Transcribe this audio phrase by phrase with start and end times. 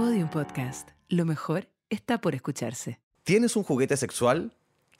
[0.00, 0.92] Podium Podcast.
[1.10, 2.98] Lo mejor está por escucharse.
[3.22, 4.54] ¿Tienes un juguete sexual?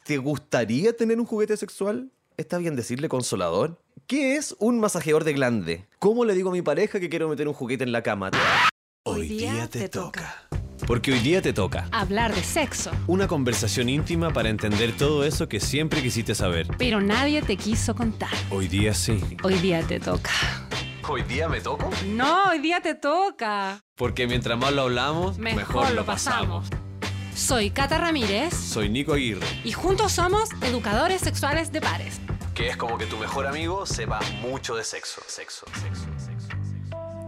[0.04, 2.10] ¿Te gustaría tener un juguete sexual?
[2.36, 3.81] ¿Está bien decirle consolador?
[4.07, 5.86] ¿Qué es un masajeador de glande?
[5.99, 8.30] ¿Cómo le digo a mi pareja que quiero meter un juguete en la cama?
[9.05, 10.46] Hoy día te toca.
[10.86, 11.88] Porque hoy día te toca.
[11.92, 12.90] Hablar de sexo.
[13.06, 16.68] Una conversación íntima para entender todo eso que siempre quisiste saber.
[16.76, 18.28] Pero nadie te quiso contar.
[18.50, 19.18] Hoy día sí.
[19.42, 20.30] Hoy día te toca.
[21.12, 21.90] ¿Hoy día me toco?
[22.06, 23.82] No, hoy día te toca.
[23.96, 26.69] Porque mientras más lo hablamos, Mejor, lo pasamos.
[27.34, 32.20] Soy Cata Ramírez Soy Nico Aguirre, y juntos somos educadores sexuales de pares.
[32.55, 35.20] que es como que tu mejor amigo sepa mucho de sexo.
[35.27, 36.48] Sexo, sexo, sexo.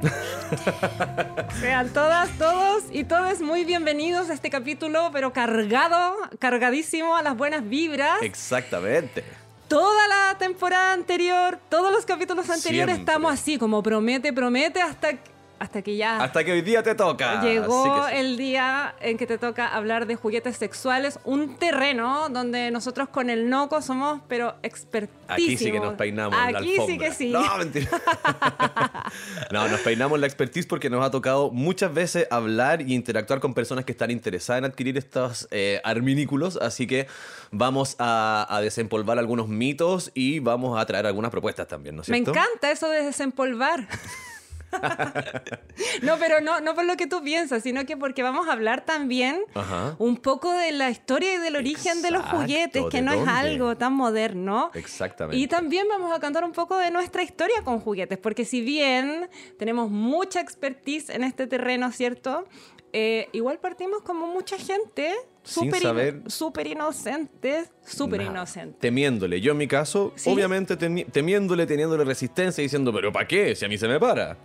[1.61, 7.37] Sean todas, todos y todos muy bienvenidos a este capítulo, pero cargado, cargadísimo a las
[7.37, 8.23] buenas vibras.
[8.23, 9.25] Exactamente.
[9.73, 13.11] Toda la temporada anterior, todos los capítulos anteriores Siempre.
[13.11, 15.17] estamos así, como promete, promete, hasta,
[15.63, 16.21] hasta que ya...
[16.21, 17.41] Hasta que hoy día te toca.
[17.41, 18.15] Llegó sí.
[18.17, 23.31] el día en que te toca hablar de juguetes sexuales, un terreno donde nosotros con
[23.31, 25.23] el Noco somos, pero expertísimos.
[25.29, 27.31] Aquí sí que nos peinamos en la Aquí sí que sí.
[27.31, 27.89] No, mentira.
[29.53, 33.55] no, nos peinamos la expertise porque nos ha tocado muchas veces hablar y interactuar con
[33.55, 36.57] personas que están interesadas en adquirir estos eh, arminículos.
[36.57, 37.07] Así que
[37.53, 42.09] vamos a, a desempolvar algunos mitos y vamos a traer algunas propuestas también, ¿no es
[42.09, 42.33] Me cierto?
[42.33, 43.87] encanta eso de desempolvar.
[46.03, 48.85] no, pero no, no por lo que tú piensas, sino que porque vamos a hablar
[48.85, 49.97] también Ajá.
[49.99, 53.27] un poco de la historia y del origen de los juguetes, que ¿de no es
[53.29, 54.71] algo tan moderno.
[54.75, 55.37] Exactamente.
[55.37, 59.29] Y también vamos a contar un poco de nuestra historia con juguetes, porque si bien
[59.59, 62.47] tenemos mucha expertise en este terreno, ¿cierto?
[62.93, 68.79] Eh, igual partimos como mucha gente, súper saber súper inocentes, súper inocentes.
[68.81, 69.41] Temiéndole.
[69.41, 70.31] Yo en mi caso, ¿Sí?
[70.31, 73.55] obviamente temi- temiéndole, teniéndole resistencia, diciendo, pero ¿para qué?
[73.57, 74.37] Si a mí se me para.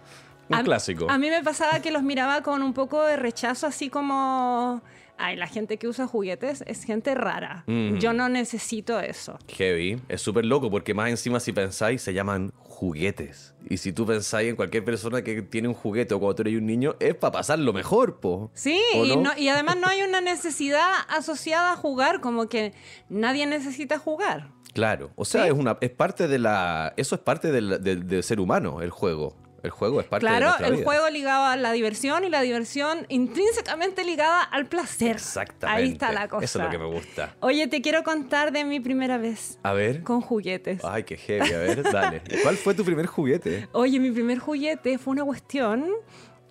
[0.50, 1.10] Un A- clásico.
[1.10, 4.82] A mí me pasaba que los miraba con un poco de rechazo, así como,
[5.18, 7.64] ay, la gente que usa juguetes es gente rara.
[7.68, 7.98] Mm.
[7.98, 9.38] Yo no necesito eso.
[9.50, 10.02] Heavy.
[10.10, 13.56] Es súper loco porque más encima si pensáis se llaman juguetes.
[13.70, 16.56] Y si tú pensáis en cualquier persona que tiene un juguete o cuando tú eres
[16.58, 18.52] un niño, es para pasarlo mejor, po.
[18.54, 19.24] Sí, ¿O y, no?
[19.24, 22.74] no- y además no hay una necesidad asociada a jugar, como que
[23.10, 24.52] nadie necesita jugar.
[24.74, 25.10] Claro.
[25.16, 25.50] O sea, ¿Sí?
[25.50, 28.92] es una es parte de la eso es parte del, del- del ser humano, el
[28.92, 29.36] juego.
[29.68, 30.84] El juego es parte de Claro, nuestra el vida.
[30.86, 35.18] juego ligado a la diversión y la diversión intrínsecamente ligada al placer.
[35.18, 35.82] Exactamente.
[35.84, 36.46] Ahí está la cosa.
[36.46, 37.36] Eso es lo que me gusta.
[37.42, 40.04] Oye, te quiero contar de mi primera vez A ver.
[40.04, 40.86] con juguetes.
[40.86, 41.52] Ay, qué heavy.
[41.52, 42.22] A ver, dale.
[42.44, 43.68] ¿Cuál fue tu primer juguete?
[43.74, 45.90] Oye, mi primer juguete fue una cuestión.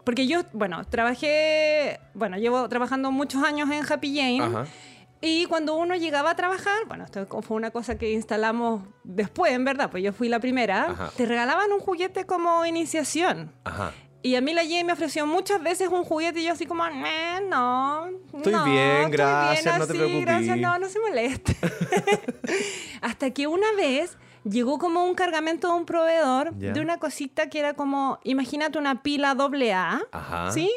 [0.05, 1.99] Porque yo, bueno, trabajé.
[2.15, 4.43] Bueno, llevo trabajando muchos años en Happy Jane.
[4.43, 4.67] Ajá.
[5.21, 9.65] Y cuando uno llegaba a trabajar, bueno, esto fue una cosa que instalamos después, en
[9.65, 10.91] verdad, pues yo fui la primera.
[10.91, 11.11] Ajá.
[11.17, 13.53] Te regalaban un juguete como iniciación.
[13.65, 13.93] Ajá.
[14.23, 16.85] Y a mí la Jane me ofreció muchas veces un juguete y yo así como,
[16.87, 20.27] "Eh, no, Estoy no, bien, estoy gracias, bien no te así, preocupes".
[20.27, 21.57] Gracias, no, no se moleste.
[23.03, 26.73] Hasta que una vez llegó como un cargamento de un proveedor Ya.
[26.73, 30.01] de una cosita que era como, imagínate una pila doble A.
[30.53, 30.71] ¿sí?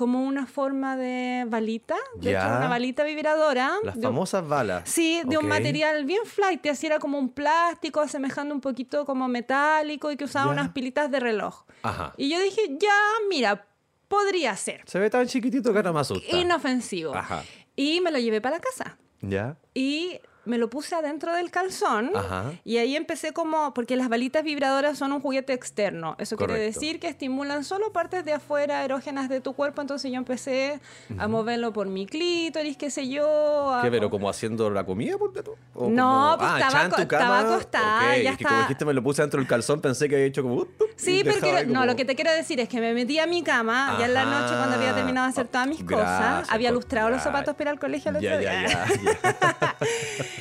[0.00, 3.70] Como una forma de balita, de hecho, una balita vibradora.
[3.84, 4.88] Las de- famosas balas.
[4.88, 9.28] Sí, de un material bien flight, así era como un plástico, asemejando un poquito como
[9.28, 10.52] metálico y que usaba Ya.
[10.52, 11.64] unas pilitas de reloj.
[11.82, 12.14] Ajá.
[12.16, 12.94] Y yo dije, ya,
[13.28, 13.66] mira,
[14.08, 14.80] podría ser.
[14.86, 16.34] Se ve tan chiquitito que ahora me asusta.
[16.34, 17.14] Inofensivo.
[17.14, 17.44] Ajá.
[17.76, 18.96] Y me lo llevé para la casa.
[19.20, 19.58] ¿Ya?
[19.74, 22.10] Y me lo puse adentro del calzón.
[22.14, 22.52] Ajá.
[22.64, 26.16] Y ahí empecé como, porque las balitas vibradoras son un juguete externo.
[26.18, 26.80] Eso quiere Correcto.
[26.80, 29.80] decir que estimulan solo partes de afuera erógenas de tu cuerpo.
[29.80, 30.80] Entonces yo empecé
[31.18, 33.72] a moverlo por mi clítoris, qué sé yo.
[33.74, 35.54] a- ¿Qué, pero como haciendo la comida, tú?
[35.74, 37.54] ¿O No, como- pues ah, estaba en tu aco- estaba cama?
[37.54, 40.14] acostada, Ok, ya es que como dijiste me lo puse dentro del calzón, pensé que
[40.16, 40.54] había hecho como...
[40.56, 42.92] uh, uh, Sí, pero quiero- no, como- lo que te quiero decir es que me
[42.94, 45.82] metí a mi cama ya en la noche cuando había terminado de hacer todas mis
[45.84, 46.00] cosas.
[46.20, 47.24] Gracias Había por- lustrado los ya.
[47.24, 48.66] zapatos para ir al colegio el otro día.
[48.66, 48.86] ya, ya,
[49.30, 49.76] ya.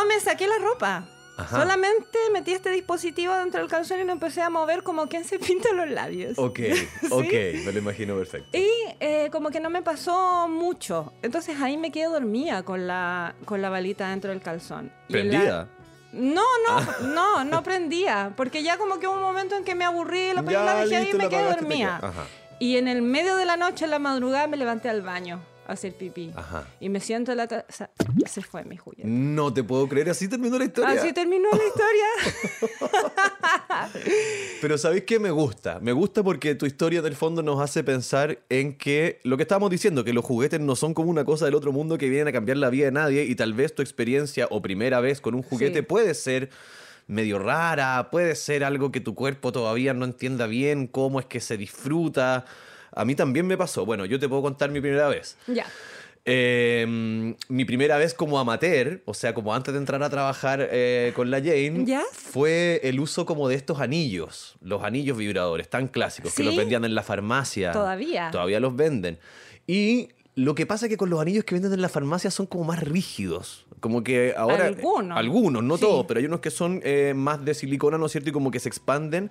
[0.00, 1.04] No me saqué la ropa.
[1.36, 1.60] Ajá.
[1.60, 5.38] Solamente metí este dispositivo dentro del calzón y lo empecé a mover como quien se
[5.46, 6.38] pinta los labios.
[6.38, 6.58] ok,
[7.10, 7.32] ok,
[7.66, 8.56] me lo imagino perfecto.
[8.56, 8.66] Y
[8.98, 11.12] eh, como que no me pasó mucho.
[11.20, 14.90] Entonces ahí me quedé dormida con la, con la balita dentro del calzón.
[15.08, 15.68] ¿Prendida?
[16.12, 18.32] No, no, no, no prendía.
[18.38, 20.96] Porque ya como que hubo un momento en que me aburrí, la, Ya, la dejé
[20.96, 22.00] ahí y me quedé dormida.
[22.58, 25.74] Y en el medio de la noche, en la madrugada, me levanté al baño a
[25.74, 26.32] hacer pipí.
[26.36, 26.66] Ajá.
[26.80, 27.90] Y me siento en la taza.
[28.26, 29.08] Se fue mi juguete.
[29.08, 30.90] No te puedo creer, así terminó la historia.
[31.00, 33.10] Así terminó la historia.
[34.60, 35.78] Pero ¿sabéis qué me gusta?
[35.80, 39.70] Me gusta porque tu historia del fondo nos hace pensar en que lo que estábamos
[39.70, 42.32] diciendo, que los juguetes no son como una cosa del otro mundo que vienen a
[42.32, 45.42] cambiar la vida de nadie y tal vez tu experiencia o primera vez con un
[45.42, 45.82] juguete Sí.
[45.82, 46.50] puede ser
[47.06, 51.40] medio rara, puede ser algo que tu cuerpo todavía no entienda bien, cómo es que
[51.40, 52.44] se disfruta.
[52.92, 53.84] A mí también me pasó.
[53.86, 55.36] Bueno, yo te puedo contar mi primera vez.
[55.46, 55.66] Ya.
[56.26, 61.12] Eh, mi primera vez como amateur, o sea, como antes de entrar a trabajar eh,
[61.16, 66.34] con la Jane, fue el uso como de estos anillos, los anillos vibradores tan clásicos
[66.34, 67.72] que los vendían en la farmacia.
[67.72, 68.30] Todavía.
[68.30, 69.18] Todavía los venden.
[69.66, 72.46] Y lo que pasa es que con los anillos que venden en la farmacia son
[72.46, 73.66] como más rígidos.
[73.80, 74.66] Como que ahora...
[74.66, 75.16] Algunos.
[75.18, 75.82] Algunos, no Sí.
[75.84, 78.28] todos, pero hay unos que son eh, más de silicona, ¿no es cierto?
[78.28, 79.30] Y como que se expanden.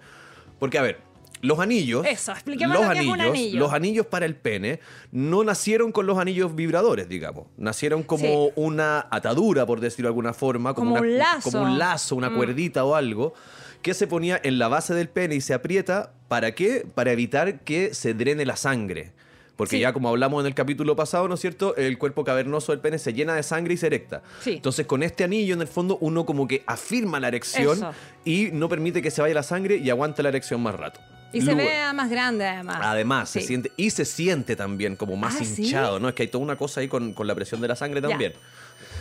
[0.58, 0.98] Porque, a ver,
[1.42, 2.06] los anillos...
[2.06, 3.60] Eso, los lo que es un anillos, anillo.
[3.60, 4.80] Los anillos para el pene
[5.12, 7.48] no nacieron con los anillos vibradores, digamos.
[7.58, 8.54] Nacieron como Sí.
[8.56, 10.74] una atadura, por decirlo de alguna forma.
[10.74, 11.52] Como una- un lazo.
[11.52, 12.36] Como un lazo, una Mm.
[12.36, 13.34] cuerdita o algo,
[13.82, 16.12] que se ponía en la base del pene y se aprieta.
[16.28, 16.86] ¿Para qué?
[16.94, 19.14] Para evitar que se drene la sangre.
[19.56, 19.82] Porque Sí.
[19.82, 21.76] ya como hablamos en el capítulo pasado, ¿no es cierto?
[21.76, 24.22] El cuerpo cavernoso del pene se llena de sangre y se erecta.
[24.42, 24.54] Sí.
[24.54, 27.92] Entonces con este anillo en el fondo uno como que afirma la erección Eso.
[28.24, 31.02] y no permite que se vaya la sangre y aguanta la erección más rato.
[31.32, 32.80] Y se Luego- ve más grande además.
[32.82, 35.64] Además, se siente y se siente también como más Ah, ¿sí?
[35.64, 36.10] hinchado, ¿no?
[36.10, 38.08] Es que hay toda una cosa ahí con, con la presión de la sangre Ya.
[38.10, 38.34] también.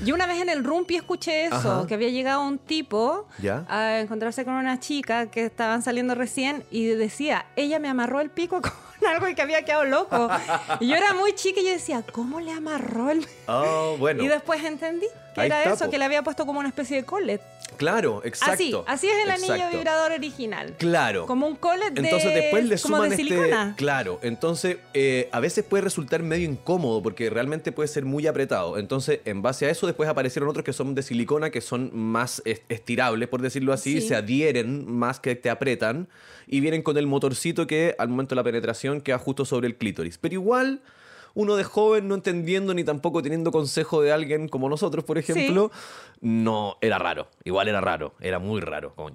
[0.05, 1.87] Yo una vez en el Rumpi escuché eso, Ajá.
[1.89, 3.65] que había llegado un tipo ¿Ya?
[3.69, 8.31] a encontrarse con una chica que estaban saliendo recién y decía, ella me amarró el
[8.31, 8.71] pico con
[9.07, 10.29] algo y que había quedado loco.
[10.81, 14.23] y yo era muy chica y yo decía, ¿cómo le amarró el Oh, bueno.
[14.23, 15.91] Y después entendí que Ahí era está, eso, po.
[15.91, 17.41] que le había puesto como una especie de collet.
[17.77, 18.55] Claro, exacto.
[18.55, 19.77] Así, así es el anillo exacto.
[19.77, 20.75] vibrador original.
[20.79, 21.27] Claro.
[21.27, 23.29] Como un collet de, Entonces después le como suman de este.
[23.29, 23.75] silicona.
[23.77, 28.79] Claro, entonces eh, a veces puede resultar medio incómodo porque realmente puede ser muy apretado.
[28.79, 32.43] Entonces, en base a eso, después aparecieron otros que son de silicona que son más
[32.45, 34.09] est- estirables, por decirlo así, Sí.
[34.09, 36.09] se adhieren más que te apretan
[36.49, 39.77] y vienen con el motorcito que al momento de la penetración queda justo sobre el
[39.77, 40.19] clítoris.
[40.19, 40.81] Pero igual.
[41.35, 45.71] Uno de joven no entendiendo ni tampoco teniendo consejo de alguien como nosotros, por ejemplo,
[46.21, 47.29] no era raro.
[47.45, 48.93] Igual era raro, era muy raro.
[48.97, 49.11] Como,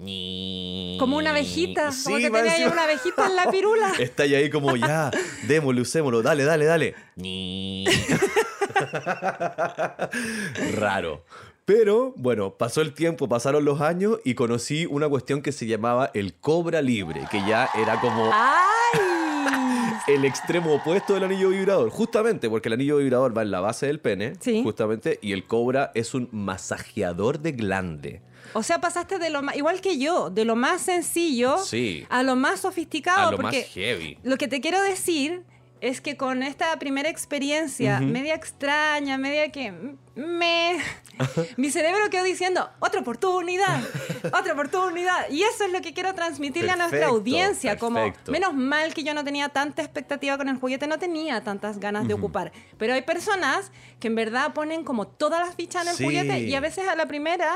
[0.98, 3.92] Como una abejita, Sí, como que tenía ahí una abejita en la pirula.
[3.98, 5.10] Está ahí, ahí como ya,
[5.48, 6.94] démosle, usémoslo, dale, dale, dale.
[10.76, 11.24] Raro.
[11.64, 16.10] Pero bueno, pasó el tiempo, pasaron los años y conocí una cuestión que se llamaba
[16.12, 19.00] el cobra libre, que ya era como ¡Ay!
[20.08, 21.88] el extremo opuesto del anillo vibrador.
[21.88, 24.62] Justamente porque el anillo vibrador va en la base del pene, Sí.
[24.62, 28.20] justamente, y el cobra es un masajeador de glande.
[28.52, 32.04] O sea, pasaste de lo más, igual que yo, de lo más sencillo Sí.
[32.10, 33.28] a lo más sofisticado.
[33.28, 34.18] A lo porque más heavy.
[34.22, 35.44] Lo que te quiero decir
[35.84, 39.70] es que con esta primera experiencia, media extraña, media que
[40.14, 40.78] me...
[41.58, 43.82] mi cerebro quedó diciendo, otra oportunidad,
[44.32, 45.28] otra oportunidad.
[45.28, 47.76] Y eso es lo que quiero transmitirle a nuestra Perfecto, audiencia.
[47.76, 51.78] Como, menos mal que yo no tenía tanta expectativa con el juguete, no tenía tantas
[51.78, 52.50] ganas de ocupar.
[52.78, 53.70] Pero hay personas
[54.00, 56.04] que en verdad ponen como todas las fichas en el Sí.
[56.04, 57.54] juguete y a veces a la primera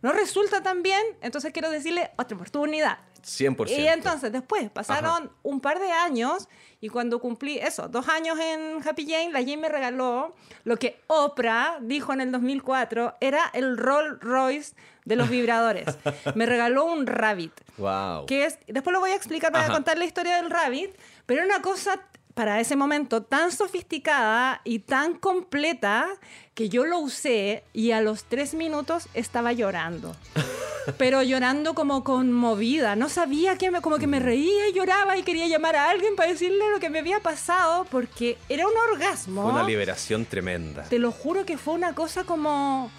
[0.00, 1.02] no resulta tan bien.
[1.20, 3.00] Entonces quiero decirle, otra oportunidad.
[3.26, 3.68] 100%.
[3.76, 6.48] Y entonces después pasaron un par de años
[6.80, 10.34] y cuando cumplí eso, dos años en Happy Jane, la Jane me regaló
[10.64, 14.74] lo que Oprah dijo en el 2004 era el Rolls Royce
[15.04, 15.86] de los vibradores.
[16.36, 18.26] me regaló un Rabbit, Wow.
[18.26, 19.72] que es, después lo voy a explicar para Ajá.
[19.74, 20.90] contar la historia del Rabbit,
[21.26, 22.00] pero era una cosa
[22.34, 26.06] para ese momento tan sofisticada y tan completa
[26.54, 30.14] que yo lo usé y a los tres minutos estaba llorando
[30.98, 32.96] pero llorando como conmovida.
[32.96, 36.16] No sabía que me, como que me reía y lloraba y quería llamar a alguien
[36.16, 39.42] para decirle lo que me había pasado porque era un orgasmo.
[39.42, 40.84] Fue una liberación tremenda.
[40.84, 42.90] Te lo juro que fue una cosa como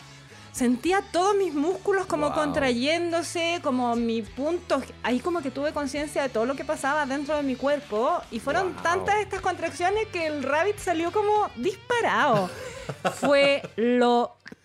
[0.52, 2.36] sentía todos mis músculos como Wow.
[2.36, 7.36] contrayéndose, como mi punto, ahí como que tuve conciencia de todo lo que pasaba dentro
[7.38, 8.82] de mi cuerpo y fueron Wow.
[8.82, 12.50] tantas estas contracciones que el rabbit salió como disparado.
[13.20, 13.62] Fue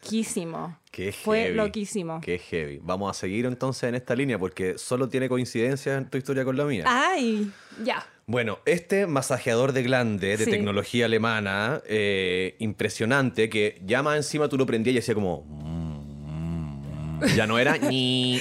[0.02, 0.78] loquísimo.
[0.90, 1.56] Qué Fue heavy.
[1.56, 2.20] loquísimo.
[2.20, 2.80] Qué heavy.
[2.82, 6.56] Vamos a seguir entonces en esta línea porque solo tiene coincidencia en tu historia con
[6.56, 6.84] la mía.
[6.86, 7.50] Ay,
[7.84, 8.06] ya.
[8.26, 10.50] Bueno, este masajeador de glande de Sí.
[10.50, 15.44] tecnología alemana, eh, impresionante, que ya más encima tú lo prendías y hacía como...
[17.22, 18.40] mm, mm, Ya no era ni...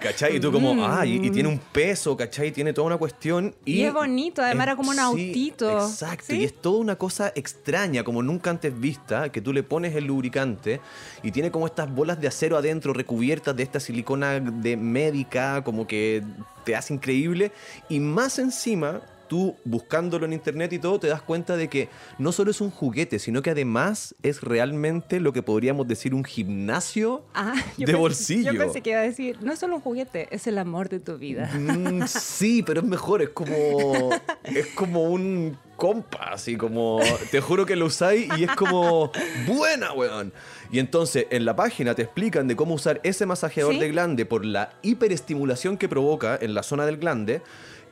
[0.00, 0.36] ¿Cachai?
[0.36, 2.52] Y tú como, ah, y, y tiene un peso, ¿cachai?
[2.52, 3.54] Tiene toda una cuestión.
[3.64, 5.86] Y, Y es bonito, además era como un autito.
[5.88, 6.38] Exacto, ¿Sí?
[6.38, 10.04] y es toda una cosa extraña, como nunca antes vista, que tú le pones el
[10.04, 10.80] lubricante
[11.22, 15.86] y tiene como estas bolas de acero adentro recubiertas de esta silicona de médica, como
[15.86, 16.22] que
[16.64, 17.50] te hace increíble.
[17.88, 22.32] Y más encima, tú buscándolo en internet y todo, te das cuenta de que no
[22.32, 27.22] solo es un juguete, sino que además es realmente lo que podríamos decir un gimnasio
[27.34, 28.52] Ah, de pensé- bolsillo.
[28.52, 31.00] Yo pensé que iba a decir, no es solo un juguete, es el amor de
[31.00, 31.50] tu vida.
[31.54, 34.10] Mm, sí, pero es mejor, es como.
[34.44, 37.00] Es como un compa, así como.
[37.30, 39.12] Te juro que lo usáis y es como.
[39.46, 40.32] ¡Buena, weón!
[40.70, 43.80] Y entonces en la página te explican de cómo usar ese masajeador ¿Sí?
[43.80, 47.42] de glande por la hiperestimulación que provoca en la zona del glande.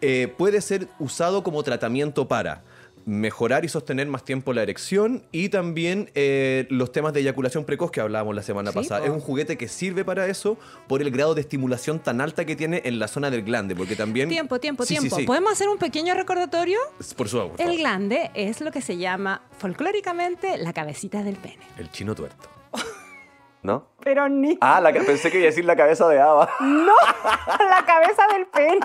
[0.00, 2.62] Eh, puede ser usado como tratamiento para
[3.08, 7.92] mejorar y sostener más tiempo la erección y también eh, los temas de eyaculación precoz
[7.92, 9.00] que hablábamos la semana Sí, pasada.
[9.02, 9.06] po.
[9.06, 10.56] Es un juguete que sirve para eso
[10.88, 13.94] por el grado de estimulación tan alta que tiene en la zona del glande, porque
[13.94, 14.28] también...
[14.28, 15.14] Tiempo, tiempo, Sí, tiempo.
[15.14, 15.22] sí.
[15.24, 16.80] ¿Podemos hacer un pequeño recordatorio?
[17.16, 17.56] Por supuesto.
[17.56, 21.60] por El glande es lo que se llama folclóricamente la cabecita del pene.
[21.78, 22.48] El chino tuerto.
[23.62, 23.86] ¿No?
[24.02, 26.48] Pero ni Ah, la, pensé que iba a decir la cabeza de Ava.
[26.60, 28.80] la cabeza del pene.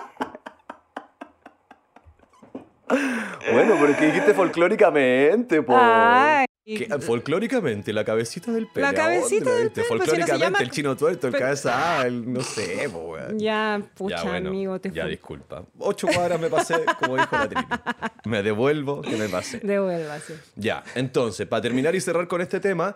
[3.52, 5.74] Bueno, pero que dijiste folclóricamente, po.
[5.78, 6.46] Ay.
[6.64, 6.88] ¿Qué?
[7.00, 8.84] Folclóricamente, la cabecita del pene.
[8.84, 11.28] La ¿a cabecita dónde del pene, pues si no se Folclóricamente, llama- el chino tuerto,
[11.28, 13.40] el Pero- cabeza, el no sé, po, weón.
[13.40, 15.64] Ya, pucha, Ya, bueno, amigo, te ya disculpa.
[15.80, 17.66] Ocho cuadras me pasé, como dijo la Trini.
[18.26, 19.60] Me devuelvo que me pasé.
[19.64, 20.36] Devuélvase.
[20.56, 22.96] Ya, entonces, para terminar y cerrar con este tema,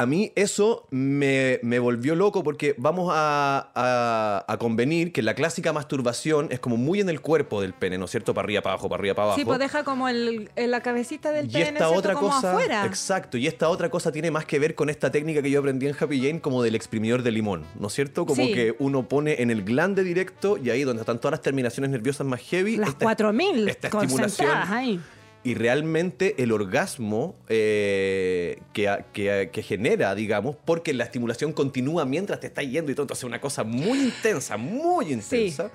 [0.00, 5.34] a mí eso me, me volvió loco porque vamos a, a- a convenir que la
[5.34, 8.32] clásica masturbación es como muy en el cuerpo del pene, ¿no es cierto?
[8.34, 9.38] Para arriba, para abajo, para arriba, para abajo.
[9.38, 12.50] Sí, pues deja como el, el- la cabecita del Y pene, esta otra como cosa,
[12.52, 12.86] afuera.
[12.86, 15.86] exacto, y esta otra cosa tiene más que ver con esta técnica que yo aprendí
[15.88, 18.24] en Happy Jane como del exprimidor de limón, ¿no es cierto?
[18.26, 18.52] Como Sí.
[18.54, 22.26] que uno pone en el glande directo y ahí donde están todas las terminaciones nerviosas
[22.26, 25.00] más heavy, Las esta- 4000 esta estimulación ahí.
[25.44, 32.40] Y realmente el orgasmo eh, que, que- que genera, digamos, porque la estimulación continúa mientras
[32.40, 35.70] te está yendo y todo, entonces es una cosa muy intensa, muy intensa.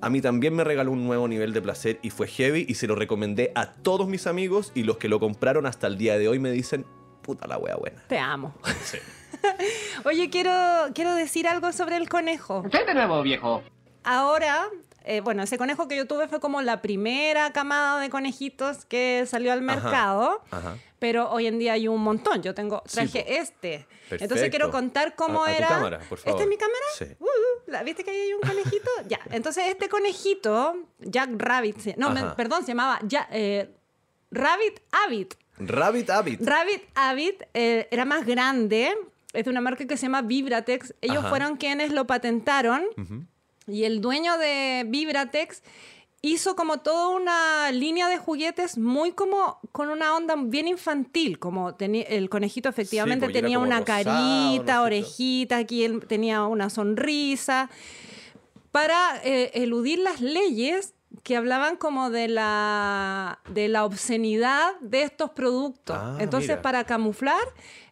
[0.00, 2.86] A mí también me regaló un nuevo nivel de placer y fue heavy y se
[2.88, 6.26] lo recomendé a todos mis amigos y los que lo compraron hasta el día de
[6.26, 6.84] hoy me dicen,
[7.22, 8.02] puta la wea buena.
[8.08, 8.54] Te amo.
[8.84, 8.98] Sí.
[10.04, 10.52] Oye, quiero,
[10.94, 12.64] quiero decir algo sobre el conejo.
[12.70, 13.62] ¿Qué de nuevo, viejo?
[14.04, 14.66] Ahora,
[15.04, 19.24] eh, bueno, ese conejo que yo tuve fue como la primera camada de conejitos que
[19.26, 20.42] salió al mercado.
[20.50, 20.76] Ajá.
[20.98, 22.42] Pero hoy en día hay un montón.
[22.42, 23.74] Yo tengo, traje este.
[24.10, 24.50] Entonces Perfecto.
[24.50, 25.68] quiero contar cómo A- a tu era.
[25.68, 26.30] cámara, por favor.
[26.30, 26.84] ¿Esta es mi cámara?
[26.96, 27.06] Sí.
[27.18, 28.90] Uh, ¿la- ¿Viste que ahí hay un conejito?
[29.08, 29.18] ya.
[29.32, 33.74] Entonces este conejito, Jack Rabbit, se- no, me- perdón, se llamaba Ja- eh,
[34.30, 35.34] Rabbit Abbott.
[35.58, 36.40] Rabbit Habit.
[36.46, 38.92] Rabbit Abbott eh, era más grande.
[39.32, 40.94] Es de una marca que se llama Vibratex.
[41.00, 41.28] Ellos Ajá.
[41.30, 42.84] fueron quienes lo patentaron.
[43.66, 45.62] Y el dueño de Vibratex
[46.22, 51.74] hizo como toda una línea de juguetes muy como con una onda bien infantil, como
[51.74, 57.70] tenía el conejito efectivamente tenía una rosado, carita, orejita, aquí él tenía una sonrisa,
[58.70, 65.30] para eh, eludir las leyes que hablaban como de la, de la obscenidad de estos
[65.30, 65.96] productos.
[65.96, 66.62] Ah, Entonces, mira.
[66.62, 67.38] para camuflar,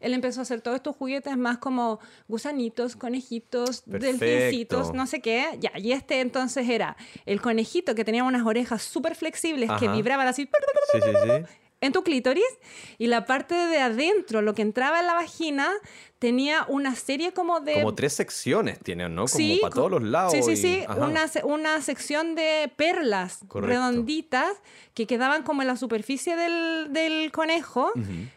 [0.00, 4.24] él empezó a hacer todos estos juguetes más como gusanitos, conejitos, Perfecto.
[4.24, 5.56] delfincitos, no sé qué.
[5.60, 10.26] Ya, y este entonces era el conejito que tenía unas orejas súper flexibles que vibraban
[10.26, 10.48] así
[10.92, 11.54] Sí, sí, sí.
[11.80, 12.44] En tu clítoris
[12.98, 15.70] y la parte de adentro, lo que entraba en la vagina,
[16.18, 17.74] tenía una serie como de...
[17.74, 19.22] Como tres secciones tienen, ¿no?
[19.22, 20.32] Como Sí, para todos los lados.
[20.32, 20.84] Sí, sí, sí.
[20.98, 23.74] Una, una sección de perlas Correcto.
[23.74, 24.52] redonditas
[24.92, 27.90] que quedaban como en la superficie del, del conejo,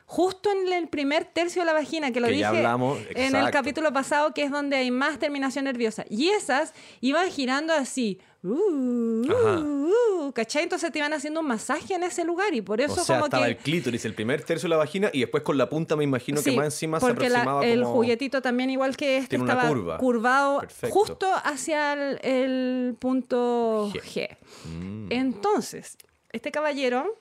[0.06, 3.52] justo en el primer tercio de la vagina, que lo Que dije hablamos, en el
[3.52, 6.06] capítulo pasado, que es donde hay más terminación nerviosa.
[6.10, 8.20] Y esas iban girando así.
[8.44, 9.90] Uh, uh,
[10.28, 10.64] uh, ¿Cachai?
[10.64, 13.26] Entonces te iban haciendo un masaje en ese lugar y por eso o sea, como
[13.28, 13.52] estaba que...
[13.52, 16.42] el clítoris, el primer tercio de la vagina y después con la punta me imagino
[16.44, 17.94] que más encima se porque la- aproximaba el como...
[17.96, 19.98] juguetito también igual que este Tiene estaba curva.
[19.98, 20.94] curvado Perfecto.
[20.94, 24.02] justo hacia el, el punto G.
[24.02, 24.38] G.
[24.66, 25.12] Mm.
[25.12, 25.98] Entonces,
[26.32, 27.16] este caballero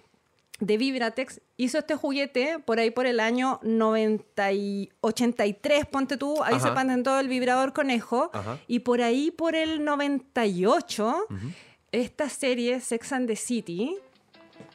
[0.63, 6.41] de Vibratex hizo este juguete por ahí por el año 90 y 83, ponte tú,
[6.45, 6.75] ahí se Ajá.
[6.75, 8.59] patentó el vibrador conejo Ajá.
[8.69, 11.27] y por ahí por el 98
[11.91, 13.97] esta serie Sex and the City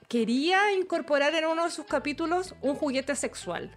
[0.10, 3.72] quería incorporar en uno de sus capítulos un juguete sexual.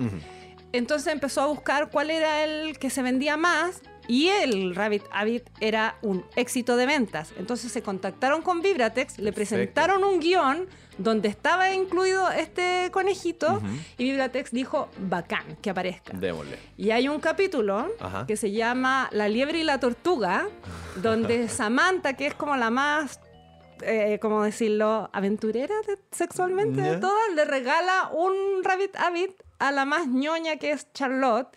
[0.73, 5.49] Entonces empezó a buscar cuál era el que se vendía más y el Rabbit Abbott
[5.61, 7.33] era un éxito de ventas.
[7.39, 9.35] Entonces se contactaron con Vibratex, le Perfecto.
[9.55, 10.67] presentaron un guion
[10.99, 13.63] donde estaba incluido este conejito
[13.97, 16.13] y Vibratex dijo, bacán, que aparezca.
[16.19, 16.59] Démosle.
[16.77, 18.27] Y hay un capítulo Ajá.
[18.27, 20.49] que se llama La liebre y la tortuga,
[20.97, 23.21] donde Samantha, que es como la más,
[23.83, 29.85] eh, ¿cómo decirlo?, aventurera de- sexualmente de todas, le regala un Rabbit Abbott a la
[29.85, 31.49] más ñoña que es Charlotte.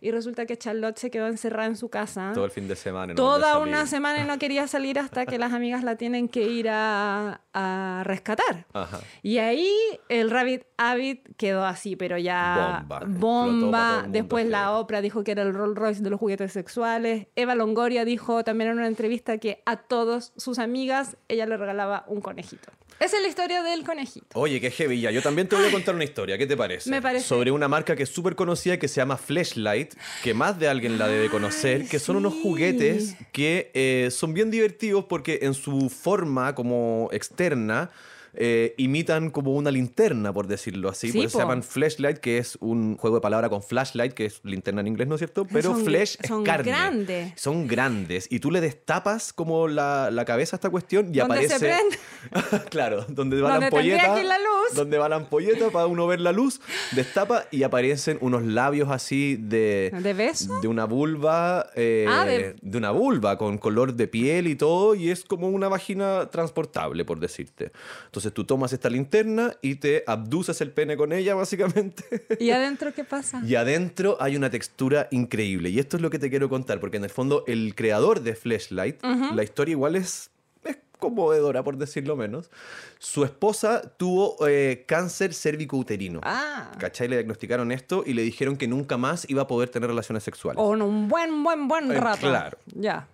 [0.00, 2.32] Y resulta que Charlotte se quedó encerrada en su casa.
[2.34, 3.12] Todo el fin de semana.
[3.12, 6.42] no Toda una semana y no quería salir hasta que las amigas la tienen que
[6.42, 8.66] ir a, a rescatar.
[8.72, 9.00] Ajá.
[9.22, 9.70] Y ahí
[10.08, 13.02] el Rabbit Abbott quedó así, pero ya Bomba.
[13.06, 14.06] Bomba.
[14.08, 14.64] Después la.
[14.78, 17.28] Oprah dijo que era el Rolls Royce de los juguetes sexuales.
[17.36, 22.04] Eva Longoria dijo también en una entrevista que a todos sus amigas ella le regalaba
[22.08, 22.72] un conejito.
[23.00, 24.26] Esa es la historia del conejito.
[24.34, 25.10] Oye, qué heavy ya.
[25.10, 26.38] Yo también te voy a contar una historia.
[26.38, 26.90] ¿Qué te parece?
[26.90, 27.26] Me parece.
[27.26, 30.98] Sobre una marca que es súper conocida que se llama Fleshlight, que más de alguien
[30.98, 35.54] la debe conocer, Ay, que son unos juguetes que eh, son bien divertidos porque en
[35.54, 37.90] su forma como externa
[38.36, 41.08] eh, imitan como una linterna, por decirlo así.
[41.10, 44.26] Sí, por eso se llaman Fleshlight, que es un juego de palabra con flashlight, que
[44.26, 45.44] es linterna en inglés, ¿no es cierto?
[45.46, 46.70] Pero Son- flesh son es carne.
[46.70, 47.32] grandes.
[47.40, 48.26] Son grandes.
[48.30, 51.98] Y tú le destapas como la, la cabeza a esta cuestión y ¿Dónde se aparece...
[52.70, 54.22] claro, donde va la Donde ampolleta.
[54.22, 54.74] la luz.
[54.74, 56.60] Donde va la ampolleta para uno ver la luz,
[56.92, 59.92] destapa y aparecen unos labios así de.
[60.02, 60.60] ¿De beso?
[60.60, 61.66] De una vulva.
[61.76, 65.48] eh, Ah, de- de una vulva con color de piel y todo, y es como
[65.48, 67.72] una vagina transportable, por decirte.
[68.06, 72.04] Entonces tú tomas esta linterna y te abduces el pene con ella, básicamente.
[72.40, 73.40] ¿Y adentro qué pasa?
[73.46, 75.70] Y adentro hay una textura increíble.
[75.70, 78.34] Y esto es lo que te quiero contar, porque en el fondo el creador de
[78.34, 80.30] Fleshlight, la historia igual es,
[80.64, 82.50] es conmovedora, por decirlo menos.
[82.98, 86.20] Su esposa tuvo eh, cáncer cérvico-uterino.
[86.22, 86.72] Ah.
[86.78, 87.08] ¿Cachai?
[87.08, 90.58] Le diagnosticaron esto y le dijeron que nunca más iba a poder tener relaciones sexuales.
[90.62, 92.20] O en un buen, buen, buen Eh, rato.
[92.28, 92.58] claro.
[92.74, 93.08] Ya.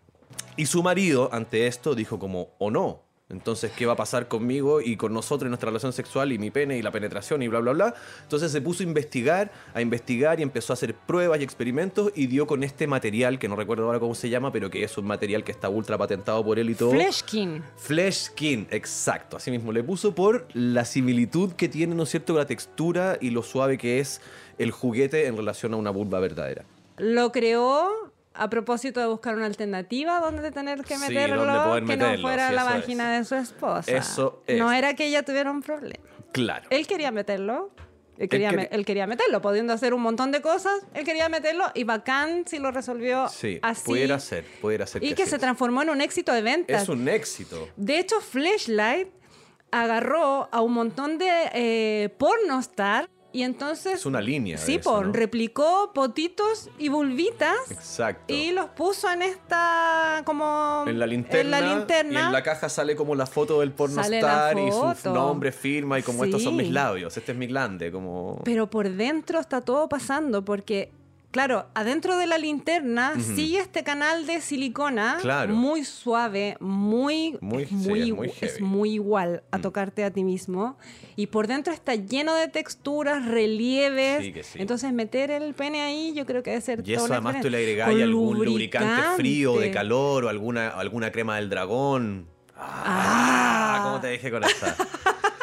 [0.56, 3.02] Y su marido, ante esto, dijo como, o no.
[3.30, 6.50] Entonces, ¿qué va a pasar conmigo y con nosotros en nuestra relación sexual y mi
[6.50, 7.94] pene y la penetración y bla, bla, bla?
[8.22, 12.26] Entonces se puso a investigar, a investigar y empezó a hacer pruebas y experimentos y
[12.26, 15.06] dio con este material, que no recuerdo ahora cómo se llama, pero que es un
[15.06, 16.90] material que está ultra patentado por él y todo.
[16.90, 17.62] Fleshkin.
[17.76, 19.36] Flesh Skin, exacto.
[19.36, 23.30] Así mismo le puso por la similitud que tiene, ¿no es cierto?, la textura y
[23.30, 24.20] lo suave que es
[24.58, 26.64] el juguete en relación a una vulva verdadera.
[26.98, 31.96] Lo creó a propósito de buscar una alternativa donde tener que Sí, meterlo, donde que
[31.96, 32.68] no fuera sí, la es.
[32.68, 33.90] vagina de su esposa.
[33.90, 34.58] Eso es.
[34.58, 36.04] No era que ella tuviera un problema.
[36.32, 36.66] Claro.
[36.70, 37.70] Él quería meterlo.
[38.18, 40.74] Él quería, él meterlo, pudiendo hacer un montón de cosas.
[40.92, 43.82] Él quería meterlo y bacán si lo resolvió Sí, así.
[43.86, 45.02] pudiera ser, pudiera ser.
[45.02, 45.40] Y que se es.
[45.40, 46.82] transformó en un éxito de ventas.
[46.82, 47.66] Es un éxito.
[47.76, 49.08] De hecho, Fleshlight
[49.70, 53.94] agarró a un montón de eh, pornostar y entonces...
[53.94, 54.58] Es una línea.
[54.58, 55.12] Sí, eso, por, ¿no?
[55.12, 58.32] replicó potitos y vulvitas Exacto.
[58.32, 61.58] y los puso en esta como en la linterna.
[61.58, 62.20] en la linterna.
[62.20, 65.98] Y en la caja sale como la foto del la pornostar y su nombre, firma
[65.98, 68.40] y como estos son mis labios, este es mi glande, como...
[68.44, 70.92] Pero por dentro está todo pasando porque
[71.30, 75.54] Claro, adentro de la linterna sigue este canal de silicona Claro.
[75.54, 78.60] muy suave, muy, Muy- es sí, muy, es muy es.
[78.60, 78.86] Mm.
[78.86, 80.76] igual a tocarte a ti mismo.
[81.14, 84.24] Y por dentro está lleno de texturas, relieves.
[84.24, 84.58] Sí, que sí.
[84.60, 87.58] Entonces meter el pene ahí yo creo que debe ser Y eso además tú le
[87.58, 92.26] agregáis algún lubricante frío, de calor o alguna, alguna crema del dragón.
[92.56, 94.76] Ah, ¿Cómo te dejé con esa?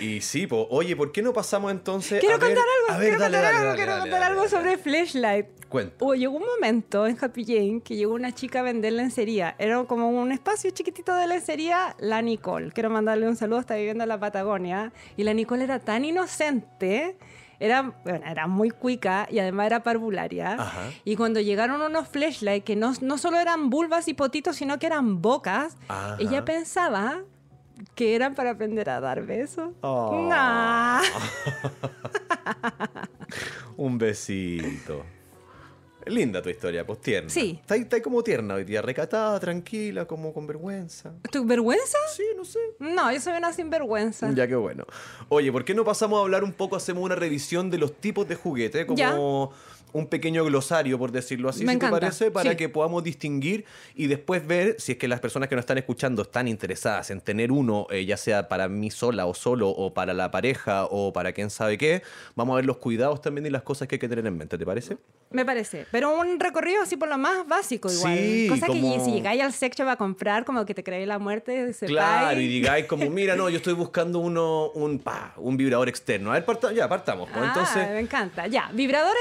[0.00, 2.98] Y sí, po, oye, ¿por qué no pasamos entonces Quiero a ver- contar algo, a
[2.98, 4.50] ver, quiero dale, contar dale, algo, dale, quiero dale, contar dale, algo dale.
[4.50, 5.46] sobre Flashlight.
[5.68, 6.04] Cuenta.
[6.14, 9.56] Llegó un momento en Happy Jane que llegó una chica a vender lencería.
[9.58, 12.70] Era como un espacio chiquitito de lencería, la Nicole.
[12.70, 14.92] Quiero mandarle un saludo, está viviendo en la Patagonia.
[15.16, 17.16] Y la Nicole era tan inocente,
[17.58, 20.52] era, bueno, era muy cuica y además era parvularia.
[20.52, 20.90] Ajá.
[21.04, 24.86] Y cuando llegaron unos flashlights que no, no solo eran vulvas y potitos, sino que
[24.86, 26.16] eran bocas, Ajá.
[26.20, 27.22] ella pensaba
[27.94, 29.70] que eran para aprender a dar besos.
[29.80, 30.26] Oh.
[30.28, 31.00] Nah.
[33.76, 35.04] Un besito.
[36.06, 37.30] Linda tu historia, pues tierna.
[37.30, 37.58] Sí.
[37.66, 41.12] Está, como tierna hoy día, recatada, tranquila, como con vergüenza.
[41.30, 41.96] ¿Tu vergüenza?
[42.14, 42.58] Sí, no sé.
[42.78, 44.30] No, yo soy una sinvergüenza.
[44.34, 44.84] Ya que bueno.
[45.30, 48.28] Oye, ¿por qué no pasamos a hablar un poco, hacemos una revisión de los tipos
[48.28, 48.86] de juguete?
[48.86, 49.16] Como Ya.
[49.94, 52.56] Un pequeño glosario, por decirlo así, Me si te parece, para sí.
[52.56, 56.22] que podamos distinguir y después ver si es que las personas que nos están escuchando
[56.22, 60.12] están interesadas en tener uno, eh, ya sea para mí sola o solo, o para
[60.12, 62.02] la pareja, o para quién sabe qué.
[62.34, 64.58] Vamos a ver los cuidados también y las cosas que hay que tener en mente,
[64.58, 64.98] ¿te parece?
[65.30, 65.86] Me parece.
[65.90, 68.18] Pero un recorrido así por lo más básico igual.
[68.18, 71.06] Sí, Cosa como- que si llegáis al sex shop a comprar, como que te creéis
[71.08, 75.34] la muerte, se Claro, y digáis como, mira, no, yo estoy buscando uno, un, pa,
[75.36, 76.30] un vibrador externo.
[76.30, 77.28] A ver, parta- ya, partamos.
[77.30, 77.40] pues.
[77.44, 78.48] Ah, Entonces, me encanta.
[78.48, 79.14] Ya, vibradores.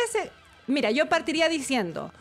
[0.68, 2.12] Mira, yo partiría diciendo,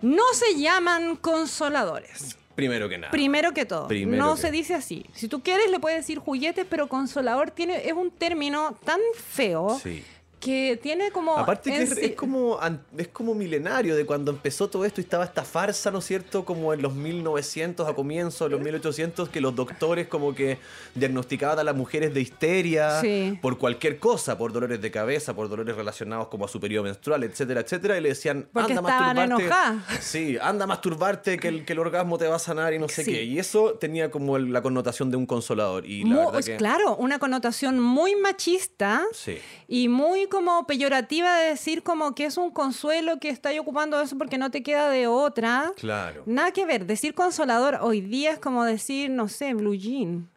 [0.00, 2.36] no se llaman consoladores.
[2.54, 3.10] primero que nada.
[3.10, 5.06] Primero que todo, Primero no que- se dice así.
[5.14, 9.80] Si tú quieres le puedes decir juguetes, pero consolador tiene es un término tan feo
[9.82, 10.04] Sí.
[10.42, 12.58] Que tiene como Aparte que es, como,
[12.98, 16.44] es como milenario de cuando empezó todo esto y estaba esta farsa, ¿no es cierto?
[16.44, 20.58] Como en los 1900, a comienzos de los 1800, que los doctores como que
[20.96, 23.38] diagnosticaban a las mujeres de histeria Sí.
[23.40, 27.22] por cualquier cosa, por dolores de cabeza, por dolores relacionados como a su periodo menstrual,
[27.22, 29.22] etcétera, etcétera, y le decían, Porque anda masturbarte.
[29.44, 29.82] enojadas.
[30.00, 32.88] Sí, anda a masturbarte que el, que el orgasmo te va a sanar y no
[32.88, 33.12] sé Sí.
[33.12, 33.22] qué.
[33.22, 35.86] Y eso tenía como el- la connotación de un consolador.
[35.86, 36.56] Y la Mu- verdad que...
[36.56, 39.38] Claro, una connotación muy machista Sí.
[39.68, 44.16] y muy como peyorativa de decir como que es un consuelo que estáis ocupando eso
[44.16, 45.74] porque no te queda de otra.
[45.76, 46.22] Claro.
[46.24, 50.31] Nada que ver, decir consolador hoy día es como decir, no sé, blue jean.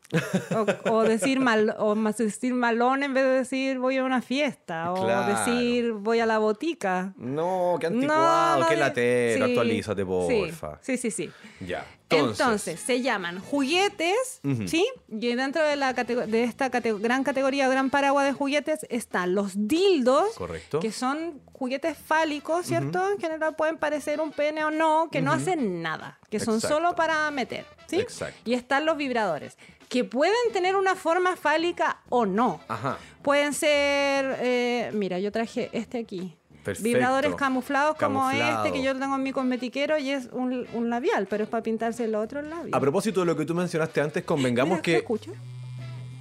[0.86, 4.22] O, o decir mal, o más decir malón en vez de decir voy a una
[4.22, 4.92] fiesta.
[4.94, 5.34] O Claro.
[5.40, 7.14] decir voy a la botica.
[7.18, 10.78] No, qué anticuado, no qué latero, sí, actualízate, porfa.
[10.82, 11.32] Sí, sí, sí.
[11.60, 11.86] Ya.
[12.10, 14.40] Entonces, se llaman juguetes.
[14.68, 14.86] ¿sí?
[15.10, 19.54] Y dentro de, la de esta cate- gran categoría, gran paraguas de juguetes, están los
[19.68, 20.80] dildos, Correcto.
[20.80, 23.10] que son juguetes fálicos, ¿cierto?
[23.12, 26.76] En general pueden parecer un pene o no, que no hacen nada, que son Exacto.
[26.76, 28.00] solo para meter, ¿sí?
[28.00, 28.40] Exacto.
[28.46, 29.58] Y están los vibradores,
[29.90, 32.60] que pueden tener una forma fálica o no.
[32.68, 32.98] Ajá.
[33.22, 36.36] Pueden ser, eh, mira, yo traje este aquí.
[36.64, 36.90] Perfecto.
[36.90, 41.28] Vibradores camuflados como este que yo tengo en mi cosmetiquero y es un, un labial,
[41.28, 42.76] pero es para pintarse el otro labio.
[42.76, 44.98] A propósito de lo que tú mencionaste antes, convengamos Mira, ¿se que.
[44.98, 45.32] escucha?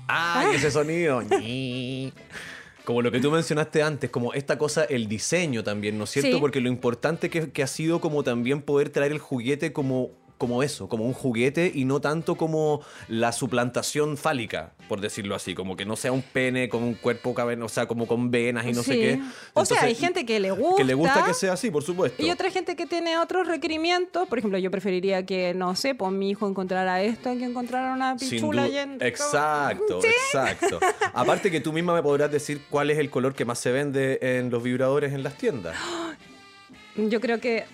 [0.07, 0.44] ¡Ah!
[0.53, 1.22] ese sonido.
[2.85, 6.33] Como lo que tú mencionaste antes, como esta cosa, el diseño también, ¿no es cierto?
[6.33, 6.37] Sí.
[6.38, 10.62] Porque lo importante que, que ha sido como también poder traer el juguete como, como
[10.62, 15.77] eso, como un juguete y no tanto como la suplantación fálica, por decirlo así, como
[15.77, 18.83] que no sea un pene con un cuerpo, o sea, como con venas y no
[18.83, 19.20] sé qué.
[19.53, 20.77] O sea, hay gente que le gusta.
[20.77, 22.23] Que le gusta que sea así, por supuesto.
[22.23, 24.29] Y otra gente que tiene otros requerimientos.
[24.29, 28.16] Por ejemplo, yo preferiría que, no sé, pues mi hijo encontrara esto que encontrara una
[28.16, 28.66] pichula.
[28.66, 30.09] en- Exacto, ¿Sí?
[30.09, 30.81] exacto.
[31.14, 34.18] Aparte que tú misma me podrás decir cuál es el color que más se vende
[34.20, 35.77] en los vibradores en las tiendas.
[36.97, 37.64] Yo creo que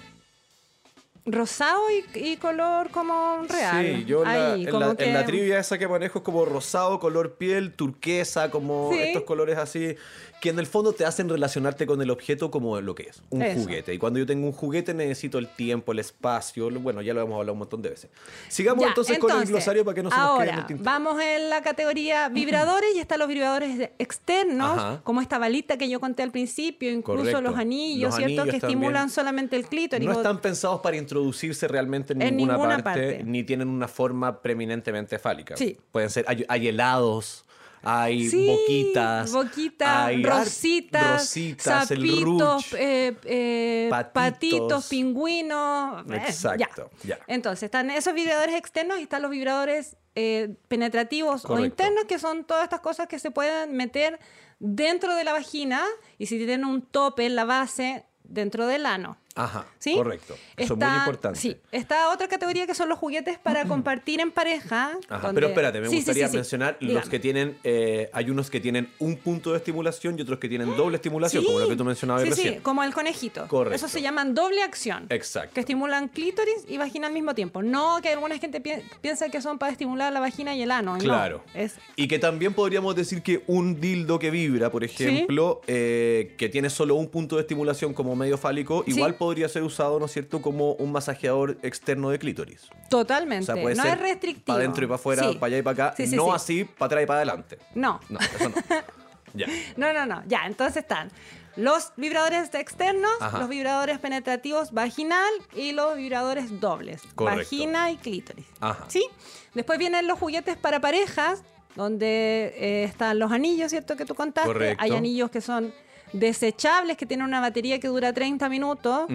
[1.33, 3.85] rosado y, y color como real.
[3.87, 6.25] Sí, yo en la, Ahí, en la- en que- la trivia esa que manejo es
[6.25, 8.99] como rosado, color piel, turquesa, como Sí.
[9.01, 9.97] estos colores así,
[10.41, 13.43] que en el fondo te hacen relacionarte con el objeto como lo que es, un
[13.43, 13.61] Eso.
[13.61, 13.93] juguete.
[13.93, 17.35] Y cuando yo tengo un juguete necesito el tiempo, el espacio, bueno, ya lo hemos
[17.35, 18.11] hablado un montón de veces.
[18.49, 20.67] Sigamos Ya, entonces, con el glosario para que no se nos quede en ahora, el
[20.67, 20.91] tintero.
[20.91, 25.01] vamos en la categoría vibradores y están los vibradores externos, Ajá.
[25.05, 27.41] como esta balita que yo conté al principio, incluso Correcto.
[27.43, 28.43] los anillos, Los ¿cierto?
[28.43, 30.07] anillos que estimulan solamente el clítoris.
[30.07, 33.25] No están pensados para introducirse realmente en, En ninguna, ninguna parte, parte.
[33.25, 35.57] ni tienen una forma preeminentemente fálica.
[35.57, 35.77] Sí.
[35.93, 37.45] Pueden ser, hay helados,
[37.83, 42.75] hay Sí, boquitas, boquitas, hay rositas, rositas, el ruch.
[42.75, 44.13] eh, eh, Patitos.
[44.13, 46.05] patitos, pingüinos.
[46.11, 47.19] eh, Exacto, ya.
[47.27, 52.45] Entonces, están esos vibradores externos y están los vibradores eh, penetrativos o internos, que son
[52.45, 54.19] todas estas cosas que se pueden meter
[54.59, 55.83] dentro de la vagina
[56.19, 59.17] y si tienen un tope en la base, dentro del ano.
[59.37, 59.95] Ajá, ¿Sí?
[59.95, 60.35] correcto.
[60.57, 61.39] Eso es muy importante.
[61.39, 64.99] Sí, está otra categoría que son los juguetes para compartir en pareja.
[65.09, 67.11] Ajá, donde- Pero espérate, me Sí, gustaría sí, mencionar los Dígame.
[67.11, 70.77] que tienen, eh, hay unos que tienen un punto de estimulación y otros que tienen
[70.77, 72.55] doble estimulación, como lo que tú mencionabas sí, recién.
[72.55, 73.47] Sí, como el conejito.
[73.49, 73.77] Correcto.
[73.77, 75.07] Eso se llaman doble acción.
[75.11, 75.55] Exacto.
[75.55, 77.63] Que estimulan clítoris y vagina al mismo tiempo.
[77.63, 80.97] No que alguna gente pi- piensa que son para estimular la vagina y el ano.
[80.97, 80.99] no.
[81.03, 81.45] Claro.
[81.55, 86.49] Es Y que también podríamos decir que un dildo que vibra, por ejemplo, eh, que
[86.49, 90.13] tiene solo un punto de estimulación como medio fálico, igual podría ser usado, ¿no es
[90.13, 92.69] cierto?, como un masajeador externo de clítoris.
[92.89, 93.45] totalmente.
[93.53, 94.47] O sea, puede no ser es restrictivo.
[94.47, 95.35] para adentro y para afuera, Sí.
[95.35, 96.31] para allá y para acá, Sí, sí, no sí.
[96.35, 97.59] así para atrás y para adelante.
[97.75, 98.01] No.
[98.09, 98.55] No, eso no.
[99.35, 99.47] ya.
[99.77, 100.23] No, no, no.
[100.27, 101.11] Ya, entonces están
[101.57, 103.39] los vibradores externos, Ajá.
[103.41, 107.03] los vibradores penetrativos vaginal y los vibradores dobles.
[107.15, 107.41] Correcto.
[107.41, 108.47] Vagina y clítoris.
[108.61, 108.87] Ajá.
[108.89, 109.07] ¿Sí?
[109.55, 111.43] Después vienen los juguetes para parejas,
[111.77, 113.97] donde eh, están los anillos, ¿cierto?
[113.97, 114.49] Que tú contaste.
[114.49, 114.83] Correcto.
[114.83, 115.73] Hay anillos que son
[116.13, 119.07] desechables, que tienen una batería que dura 30 minutos,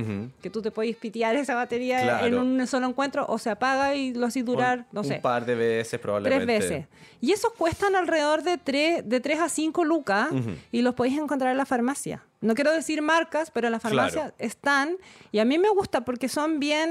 [0.41, 2.25] que tú te puedes pitear esa batería Claro.
[2.27, 5.15] en un solo encuentro, o se apaga y lo haces durar, un, no un sé.
[5.15, 6.45] par de veces probablemente.
[6.45, 6.87] Tres veces.
[7.21, 10.29] Y esos cuestan alrededor de 3, de 3 a 5 lucas
[10.71, 12.23] y los podéis encontrar en la farmacia.
[12.45, 14.35] No quiero decir marcas, pero en la farmacia Claro.
[14.37, 14.97] están.
[15.31, 16.89] Y a mí me gusta porque son bien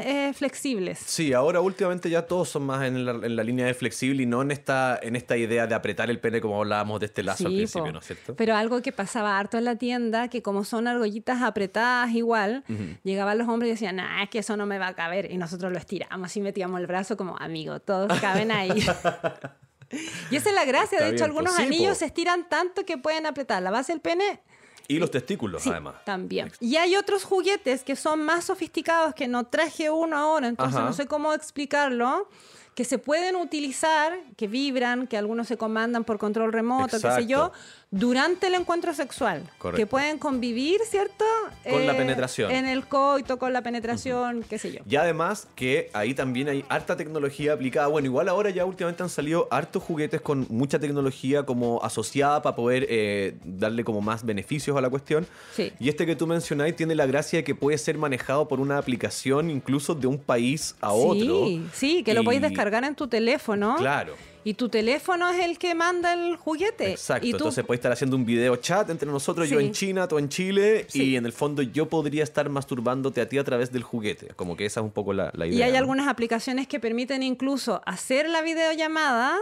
[0.00, 0.98] eh, flexibles.
[1.00, 4.26] Sí, ahora últimamente ya todos son más en la, en la línea de flexible y
[4.26, 7.46] no en esta, en esta idea de apretar el pene como hablábamos de este lazo
[7.48, 7.92] al principio, po.
[7.92, 8.36] ¿no es cierto?
[8.36, 12.62] Pero algo que pasaba harto en la tienda, que como son argollitas apretadas igual,
[13.02, 15.30] llegaban los hombres y decían, nah, es que eso no me va a caber.
[15.30, 18.70] Y nosotros lo estiramos y metíamos el brazo como, amigo, todos caben ahí.
[20.30, 20.98] y esa es la gracia.
[20.98, 21.94] Está de hecho, bien, algunos Sí, anillos po.
[22.00, 24.40] se estiran tanto que pueden apretar la base del pene
[24.88, 25.94] Y los testículos, Sí, además.
[26.04, 26.52] también.
[26.60, 30.84] Y hay otros juguetes que son más sofisticados que no traje uno ahora, entonces Ajá.
[30.86, 32.28] no sé cómo explicarlo,
[32.74, 37.26] que se pueden utilizar, que vibran, que algunos se comandan por control remoto, qué sé
[37.26, 37.52] yo, Exacto.
[37.94, 39.48] Durante el encuentro sexual.
[39.56, 39.76] Correcto.
[39.76, 41.24] Que pueden convivir, ¿cierto?
[41.64, 42.50] Eh, Con la penetración.
[42.50, 44.80] En el coito, con la penetración, qué sé yo.
[44.88, 47.86] Y además que ahí también hay harta tecnología aplicada.
[47.86, 52.56] Bueno, igual ahora ya últimamente han salido hartos juguetes con mucha tecnología como asociada para
[52.56, 55.24] poder eh, darle como más beneficios a la cuestión.
[55.54, 55.72] Sí.
[55.78, 58.76] Y este que tú mencionáis tiene la gracia de que puede ser manejado por una
[58.76, 61.46] aplicación incluso de un país a otro.
[61.46, 63.76] Sí, sí, que lo podéis descargar en tu teléfono.
[63.78, 64.16] Claro.
[64.44, 66.90] Y tu teléfono es el que manda el juguete.
[66.92, 70.06] Exacto, Y tú- entonces puedes estar haciendo un video chat entre nosotros, yo en China,
[70.06, 71.02] tú en Chile, Sí.
[71.12, 74.28] y en el fondo yo podría estar masturbándote a ti a través del juguete.
[74.36, 75.58] Como que esa es un poco la, la idea.
[75.58, 75.78] Y hay ¿no?
[75.78, 79.38] algunas aplicaciones que permiten incluso hacer la videollamada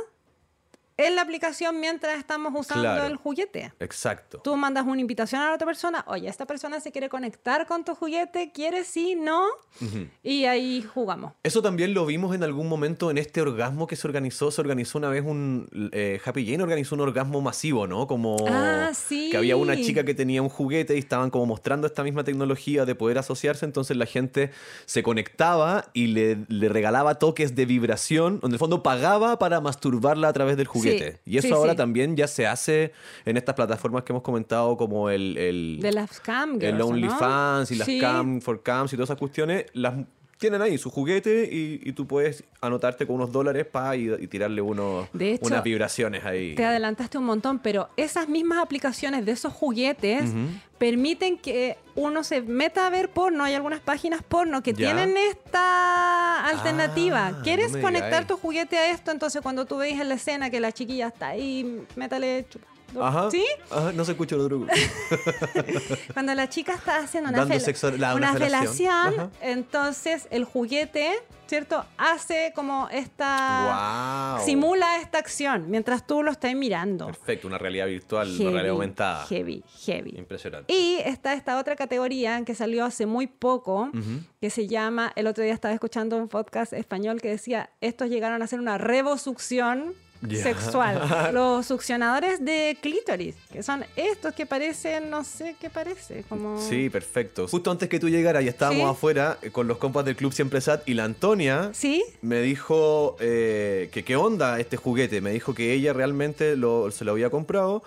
[1.07, 3.07] en la aplicación mientras estamos usando Claro.
[3.07, 3.73] el juguete.
[3.81, 4.39] Exacto.
[4.43, 7.85] Tú mandas una invitación a la otra persona, oye, esta persona se quiere conectar con
[7.85, 9.45] tu juguete, ¿quieres sí, no?
[10.23, 11.33] Y ahí jugamos.
[11.43, 14.51] Eso también lo vimos en algún momento en este orgasmo que se organizó.
[14.51, 15.69] Se organizó una vez un.
[15.93, 18.07] eh, Happy Jane organizó un orgasmo masivo, ¿no?
[18.07, 18.37] Como.
[18.49, 19.29] Ah, sí.
[19.31, 22.85] Que había una chica que tenía un juguete y estaban como mostrando esta misma tecnología
[22.85, 23.65] de poder asociarse.
[23.65, 24.51] Entonces la gente
[24.87, 28.41] se conectaba y le, le regalaba toques de vibración.
[28.43, 30.92] En el fondo pagaba para masturbarla a través del juguete.
[31.25, 31.77] Y eso sí, ahora sí.
[31.77, 32.93] también ya se hace
[33.25, 35.37] en estas plataformas que hemos comentado, como el.
[35.39, 36.87] el De las cam girls, el ¿o no?
[36.87, 37.89] OnlyFans y las.
[38.01, 39.95] Cam for Cams y todas esas cuestiones, las
[40.43, 44.27] tienen ahí su juguete y, y tú puedes anotarte con unos dólares para y, y
[44.27, 46.55] tirarle unos, De hecho, unas vibraciones ahí.
[46.55, 50.25] Te adelantaste un montón, pero esas mismas aplicaciones de esos juguetes
[50.79, 53.45] permiten que uno se meta a ver porno.
[53.45, 54.93] Hay algunas páginas porno que Ya.
[54.95, 57.29] tienen esta alternativa.
[57.29, 59.11] Ah, ¿Quieres no conectar tu juguete a esto?
[59.11, 62.72] Entonces, cuando tú veis en la escena que la chiquilla está ahí, métale chupando.
[63.01, 63.45] Ajá, ¿Sí?
[63.71, 64.67] ajá, no se escucha el otro.
[66.13, 68.61] Cuando la chica está haciendo una, Dando fel- sexo- la- una una felación.
[68.75, 69.31] felación, Ajá.
[69.41, 71.11] entonces el juguete,
[71.47, 71.85] ¿cierto?
[71.99, 74.37] Hace como esta...
[74.39, 74.45] Wow.
[74.47, 77.07] Simula esta acción mientras tú lo estás mirando.
[77.07, 79.27] Perfecto, una realidad virtual, Heavy, una realidad aumentada.
[79.27, 80.15] Heavy, heavy.
[80.17, 80.73] Impresionante.
[80.73, 83.91] Y está esta otra categoría que salió hace muy poco,
[84.41, 88.43] que se llama, el otro día estaba escuchando un podcast español que decía, estos llegaron
[88.43, 89.95] a hacer una revosucción
[90.31, 91.31] Sexual.
[91.33, 96.61] Los succionadores de clítoris, que son estos que parecen, no sé qué parece, como...
[96.61, 97.49] Sí, perfecto.
[97.49, 98.91] Justo antes que tú llegaras, ya estábamos Sí.
[98.91, 102.05] afuera eh, con los compas del Club Siempre Sat y la Antonia ¿Sí?
[102.23, 105.21] me dijo eh, que qué onda este juguete.
[105.21, 107.83] Me dijo que ella realmente lo- se lo había comprado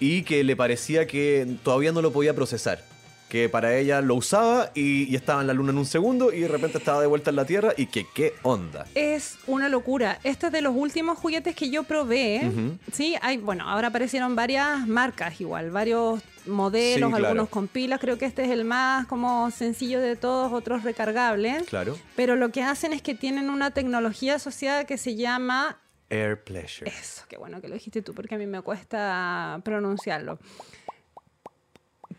[0.00, 2.84] y que le parecía que todavía no lo podía procesar.
[3.28, 6.40] Que para ella lo usaba y, y estaba en la luna en un segundo y
[6.40, 8.86] de repente estaba de vuelta en la Tierra y que qué onda.
[8.94, 10.18] Es una locura.
[10.24, 12.50] Este es de los últimos juguetes que yo probé.
[12.92, 17.26] Sí, hay, bueno, ahora aparecieron varias marcas igual, varios modelos, Sí, claro.
[17.26, 18.00] algunos con pilas.
[18.00, 21.64] Creo que este es el más como sencillo de todos, otros recargables.
[21.64, 21.98] Claro.
[22.16, 26.90] Pero lo que hacen es que tienen una tecnología asociada que se llama Air Pleasure.
[26.90, 30.38] eso, qué bueno que lo dijiste tú porque a mí me cuesta pronunciarlo.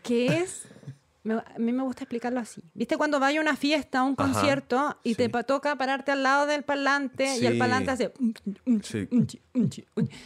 [0.04, 0.62] Que es
[1.22, 2.62] me- a mí me gusta explicarlo así.
[2.74, 6.12] ¿Viste cuando vaya a una fiesta, a un Ajá, concierto y te pa- toca pararte
[6.12, 8.12] al lado del parlante y el parlante hace
[8.82, 9.08] Sí.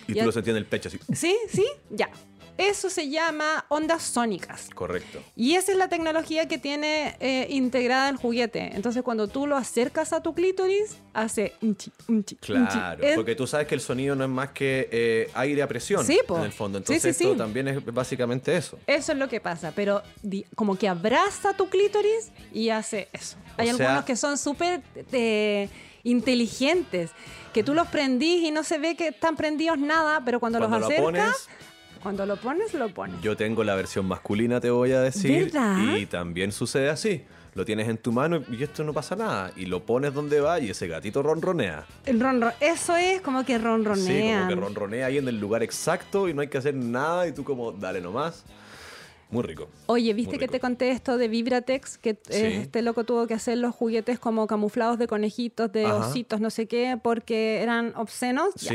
[0.07, 0.99] Y Ya- tú lo sentías en el pecho así.
[1.15, 2.09] Sí, sí, ya.
[2.57, 4.69] Eso se llama ondas sónicas.
[4.75, 5.21] Correcto.
[5.35, 8.71] Y esa es la tecnología que tiene eh, integrada el juguete.
[8.75, 12.73] Entonces, cuando tú lo acercas a tu clítoris, hace unchi, unchi, unchi.
[12.79, 16.05] Claro, porque tú sabes que el sonido no es más que eh, aire a presión
[16.05, 16.79] Sí, en el fondo.
[16.79, 17.39] Sí, Entonces sí, esto sí.
[17.39, 18.79] también es básicamente eso.
[18.87, 20.03] Eso es lo que pasa, pero
[20.55, 23.37] como que abraza tu clítoris y hace eso.
[23.57, 24.81] Hay O sea- algunos que son súper
[25.13, 25.69] eh,
[26.05, 27.11] inteligentes,
[27.53, 30.79] que tú los prendís y no se ve que están prendidos nada, pero cuando, Cuando
[30.79, 31.49] los lo acercas,
[32.05, 33.21] cuando lo pones, lo pones.
[33.21, 35.47] yo tengo la versión masculina, te voy a decir.
[35.47, 35.97] ¿Verdad?
[35.97, 37.25] Y también sucede así.
[37.55, 39.53] Lo tienes en tu mano y esto no pasa nada.
[39.57, 41.87] Y lo pones donde va y ese gatito ronronea.
[42.05, 46.29] El ronron, eso es como que Sí, como que ronronea ahí en el lugar exacto
[46.29, 48.45] y no hay que hacer nada y tú como, dale nomás.
[49.31, 49.69] Muy rico.
[49.87, 51.99] Oye, ¿viste que te conté esto de Vibratex?
[51.99, 52.37] Que eh, Sí.
[52.63, 56.09] este loco tuvo que hacer los juguetes como camuflados de conejitos, de Ajá.
[56.09, 58.55] ositos, no sé qué, porque eran obscenos.
[58.57, 58.71] Ya.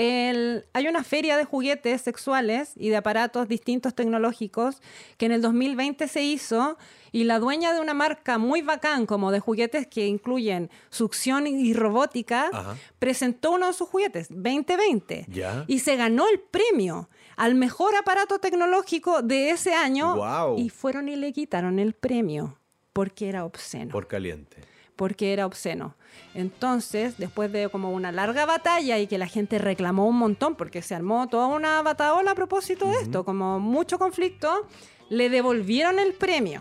[0.00, 4.80] El- hay una feria de juguetes sexuales y de aparatos distintos tecnológicos
[5.18, 6.78] que en el 2020 se hizo
[7.12, 11.74] y la dueña de una marca muy bacán como de juguetes que incluyen succión y
[11.74, 12.76] robótica Ajá.
[12.98, 15.64] presentó uno de sus juguetes 2020 Ya.
[15.66, 20.14] y se ganó el premio al mejor aparato tecnológico de ese año
[20.56, 22.56] y fueron y le quitaron el premio
[22.92, 24.58] porque era obsceno Por caliente.
[25.00, 25.94] Porque era obsceno.
[26.34, 30.82] Entonces, después de como una larga batalla y que la gente reclamó un montón, porque
[30.82, 34.66] se armó toda una bataola a propósito de esto, como mucho conflicto,
[35.08, 36.60] le devolvieron el premio.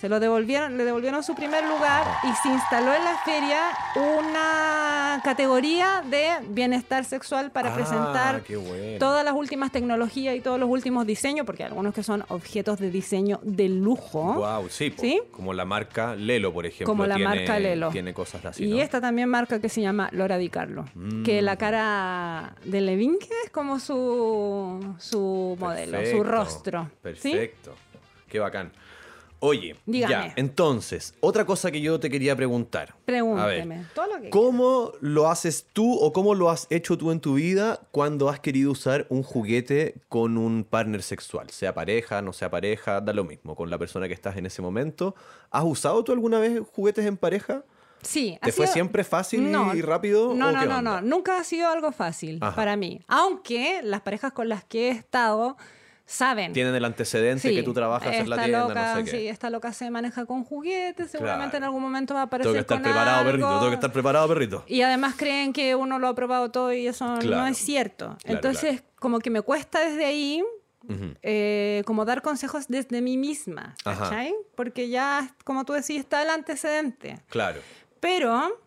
[0.00, 3.58] Se lo devolvieron, le devolvieron su primer lugar y se instaló en la feria
[3.94, 8.98] una categoría de bienestar sexual para Ah, presentar bueno.
[8.98, 12.78] todas las últimas tecnologías y todos los últimos diseños, porque hay algunos que son objetos
[12.78, 14.34] de diseño de lujo.
[14.34, 14.94] Wow, sí.
[15.30, 16.86] Como la marca Lelo, por ejemplo.
[16.92, 17.90] Como la tiene- marca Lelo.
[17.90, 18.64] Tiene cosas así.
[18.64, 18.82] Y ¿no?
[18.82, 20.84] esta también marca que se llama Lora Di Carlo.
[21.24, 21.44] Que Mm.
[21.44, 26.82] la cara de Levinque es como su, su modelo, su Perfecto, rostro.
[26.84, 26.90] ¿sí?
[27.02, 27.74] Perfecto.
[28.28, 28.72] Qué bacán.
[29.46, 30.12] Oye, Dígame.
[30.12, 32.90] ya, entonces, otra cosa que yo te quería preguntar.
[32.90, 33.76] A Pregúnteme.
[33.78, 37.20] ver, Todo lo que ¿Cómo lo haces tú o cómo lo has hecho tú en
[37.20, 41.50] tu vida cuando has querido usar un juguete con un partner sexual?
[41.50, 44.62] Sea pareja, no sea pareja, da lo mismo, con la persona que estás en ese
[44.62, 45.14] momento.
[45.50, 47.62] ¿Has usado tú alguna vez juguetes en pareja?
[48.02, 48.38] Sí.
[48.42, 51.00] ¿Te fue sido- siempre fácil y rápido, No, o no, qué no, onda?
[51.00, 51.06] no.
[51.06, 52.54] Nunca ha sido algo fácil Ajá.
[52.54, 53.00] para mí.
[53.08, 55.56] Aunque las parejas con las que he estado
[56.06, 56.52] saben.
[56.52, 59.10] Tienen el antecedente que tú trabajas en la tienda, loca, no sé qué.
[59.18, 61.10] Sí, esta loca se maneja con juguetes.
[61.10, 61.56] Seguramente Claro.
[61.58, 63.30] en algún momento va a aparecer Tengo que estar con preparado, algo.
[63.32, 63.48] perrito.
[63.58, 64.64] Tengo que estar preparado, perrito.
[64.68, 68.16] Y además creen que uno lo ha probado todo y eso no es cierto.
[68.22, 70.42] Claro, Entonces, como que me cuesta desde ahí
[71.22, 73.74] eh, como dar consejos desde mí misma.
[74.54, 77.18] Porque ya, como tú decís, está el antecedente.
[77.28, 77.60] Claro.
[77.98, 78.60] Pero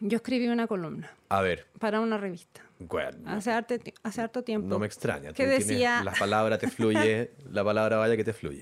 [0.00, 4.68] yo escribí una columna A ver, para una revista bueno, hace, harto hace harto tiempo.
[4.68, 5.32] no me extraña.
[5.32, 8.60] Que decía, la palabra te fluye, la palabra vaya que te fluye.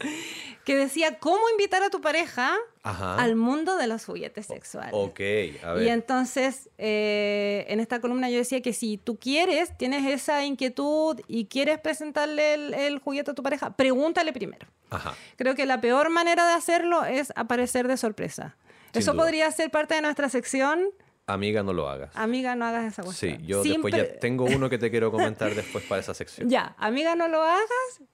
[0.64, 3.16] que decía cómo invitar a tu pareja Ajá.
[3.22, 4.92] al mundo de los juguetes sexuales.
[4.94, 5.20] Ok,
[5.62, 5.82] a ver.
[5.84, 11.20] Y entonces, eh, en esta columna yo decía que si tú quieres, tienes esa inquietud
[11.28, 14.66] y quieres presentarle el, el juguete a tu pareja, pregúntale primero.
[14.88, 15.14] Ajá.
[15.36, 18.56] Creo que la peor manera de hacerlo es aparecer de sorpresa.
[18.92, 19.24] Sin Eso duda.
[19.24, 20.86] podría ser parte de nuestra sección.
[21.28, 22.14] Amiga, no lo hagas.
[22.14, 23.42] Amiga, no hagas esa Sí, cuestión.
[23.42, 26.48] yo Sin después ya tengo uno que te quiero comentar después para esa sección.
[26.48, 27.68] Ya, amiga, no lo hagas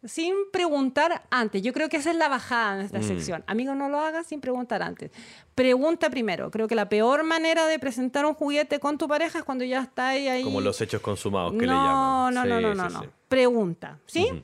[0.04, 1.60] sin preguntar antes.
[1.60, 3.04] Yo creo que esa es la bajada de nuestra Mm.
[3.04, 3.44] sección.
[3.46, 5.10] Amiga, no lo hagas sin preguntar antes.
[5.54, 6.50] Pregunta primero.
[6.50, 9.82] Creo que la peor manera de presentar un juguete con tu pareja es cuando ya
[9.82, 10.28] está ahí.
[10.28, 10.42] ahí.
[10.42, 11.94] Como los hechos consumados que no, le llaman.
[11.96, 13.02] No, no, Sí, no, no, sí, no.
[13.02, 13.08] sí.
[13.28, 14.24] Pregunta, ¿sí?
[14.30, 14.42] Ujú.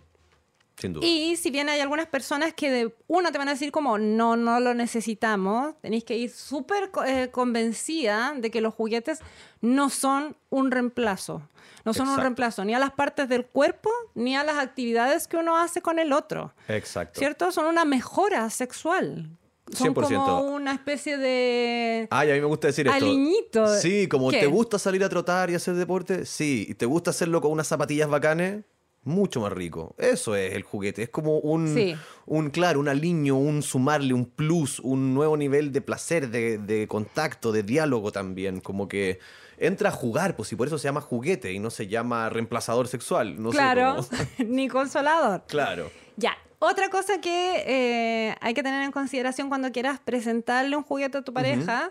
[0.81, 1.07] Sin duda.
[1.07, 4.37] Y si bien hay algunas personas que de una te van a decir como no,
[4.37, 9.19] no lo necesitamos, tenéis que ir súper eh, convencida de que los juguetes
[9.61, 11.43] no son un reemplazo.
[11.85, 12.23] No son un Exacto.
[12.23, 15.99] reemplazo ni a las partes del cuerpo ni a las actividades que uno hace con
[15.99, 16.53] el otro.
[16.69, 17.19] Exacto.
[17.19, 17.51] ¿Cierto?
[17.51, 19.31] Son una mejora sexual.
[19.73, 20.25] Son 100%.
[20.25, 22.09] como una especie de...
[22.11, 23.05] Ay, a mí me gusta decir esto.
[23.05, 23.67] Aliñito.
[23.79, 24.41] Sí, como ¿Qué?
[24.41, 26.67] te gusta salir a trotar y hacer deporte, sí.
[26.69, 28.65] Y te gusta hacerlo con unas zapatillas bacanes,
[29.09, 29.95] mucho más rico.
[29.99, 31.03] Eso es el juguete.
[31.03, 31.97] Es como un, Sí.
[32.27, 36.87] un claro, un aliño, un sumarle, un plus, un nuevo nivel de placer, de, de
[36.87, 38.61] contacto, de diálogo también.
[38.61, 39.19] Como que
[39.59, 42.87] entra a jugar, pues y por eso se llama juguete y no se llama reemplazador
[42.87, 43.43] sexual.
[43.43, 44.19] No sé claro, cómo-
[44.49, 45.43] ni consolador.
[45.49, 45.91] claro.
[46.17, 51.19] Ya, otra cosa que eh, hay que tener en consideración cuando quieras presentarle un juguete
[51.19, 51.91] a tu pareja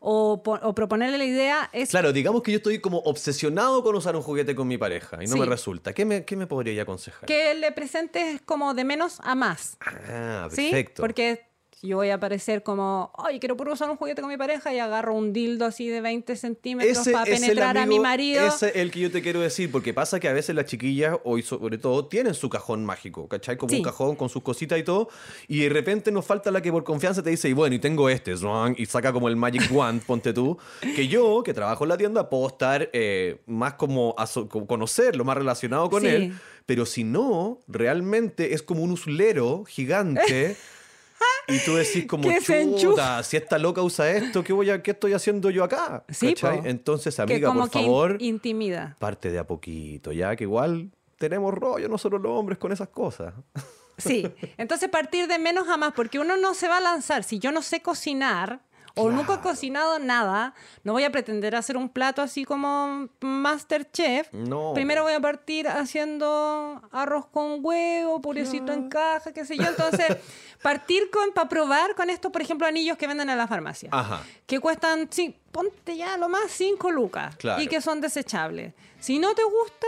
[0.00, 0.42] o
[0.74, 1.90] proponerle la idea es...
[1.90, 5.26] Claro, digamos que yo estoy como obsesionado con usar un juguete con mi pareja y
[5.26, 5.40] no Sí.
[5.40, 5.92] me resulta.
[5.92, 7.26] ¿Qué me, qué me podría aconsejar?
[7.26, 9.76] Que le presentes como de menos a más.
[9.80, 10.70] Ah, ¿Sí?
[10.70, 11.02] perfecto.
[11.02, 11.47] Porque
[11.82, 14.78] yo voy a aparecer como, ay, quiero puro usar un juguete con mi pareja y
[14.78, 18.46] agarro un dildo así de 20 centímetros para penetrar a mi marido.
[18.46, 21.16] Ese es el que yo te quiero decir, porque pasa que a veces las chiquillas,
[21.24, 23.56] hoy sobre todo, tienen su cajón mágico, ¿cachai?
[23.56, 23.76] Como Sí.
[23.76, 25.08] un cajón con sus cositas y todo,
[25.46, 28.08] y de repente nos falta la que por confianza te dice, y bueno, y tengo
[28.08, 28.34] este,
[28.76, 32.28] y saca como el Magic Wand, ponte tú, que yo, que trabajo en la tienda,
[32.28, 34.16] puedo estar eh, más como
[34.48, 36.08] como conocerlo, más relacionado con Sí.
[36.08, 36.32] él,
[36.66, 40.56] pero si no, realmente es como un uslero gigante.
[41.48, 42.28] Y tú decís como,
[42.76, 46.04] chuta, si esta loca usa esto, ¿qué, voy a, qué estoy haciendo yo acá?
[46.08, 46.34] Sí.
[46.64, 48.96] Entonces, que amiga, como por que favor, intimida.
[48.98, 53.32] parte de a poquito, ya que igual tenemos rollo nosotros los hombres con esas cosas.
[53.96, 57.24] Sí, entonces partir de menos a más, porque uno no se va a lanzar.
[57.24, 58.60] Si yo no sé cocinar
[58.98, 64.32] o nunca he cocinado nada, no voy a pretender hacer un plato así como Masterchef.
[64.32, 64.72] No.
[64.74, 69.64] Primero voy a partir haciendo arroz con huevo, purecito en caja, qué sé yo.
[69.64, 70.16] Entonces,
[70.62, 73.88] partir con para probar con estos, por ejemplo, anillos que venden en la farmacia.
[73.92, 74.22] Ajá.
[74.46, 77.36] Que cuestan, sí, ponte ya lo más 5 lucas.
[77.36, 77.62] Claro.
[77.62, 78.74] Y que son desechables.
[78.98, 79.86] Si no te gusta,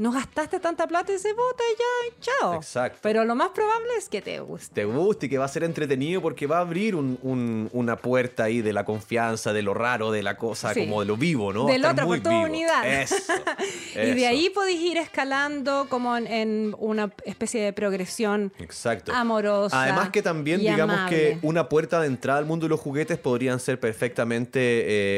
[0.00, 2.54] no gastaste tanta plata y se bota y ya, chao.
[2.54, 2.98] Exacto.
[3.02, 4.74] Pero lo más probable es que te guste.
[4.74, 7.96] Te guste y que va a ser entretenido porque va a abrir un- un- una
[7.96, 10.80] puerta ahí de la confianza, de lo raro, de la cosa, Sí.
[10.86, 11.66] como de lo vivo, ¿no?
[11.66, 12.86] De la otra oportunidad.
[13.02, 13.14] Eso.
[13.94, 14.26] Y de eso.
[14.28, 19.12] ahí podéis ir escalando como en, en una especie de progresión Exacto.
[19.12, 19.82] amorosa.
[19.82, 21.16] Además que también digamos amable.
[21.16, 24.60] que una puerta de entrada al mundo de los juguetes podrían ser perfectamente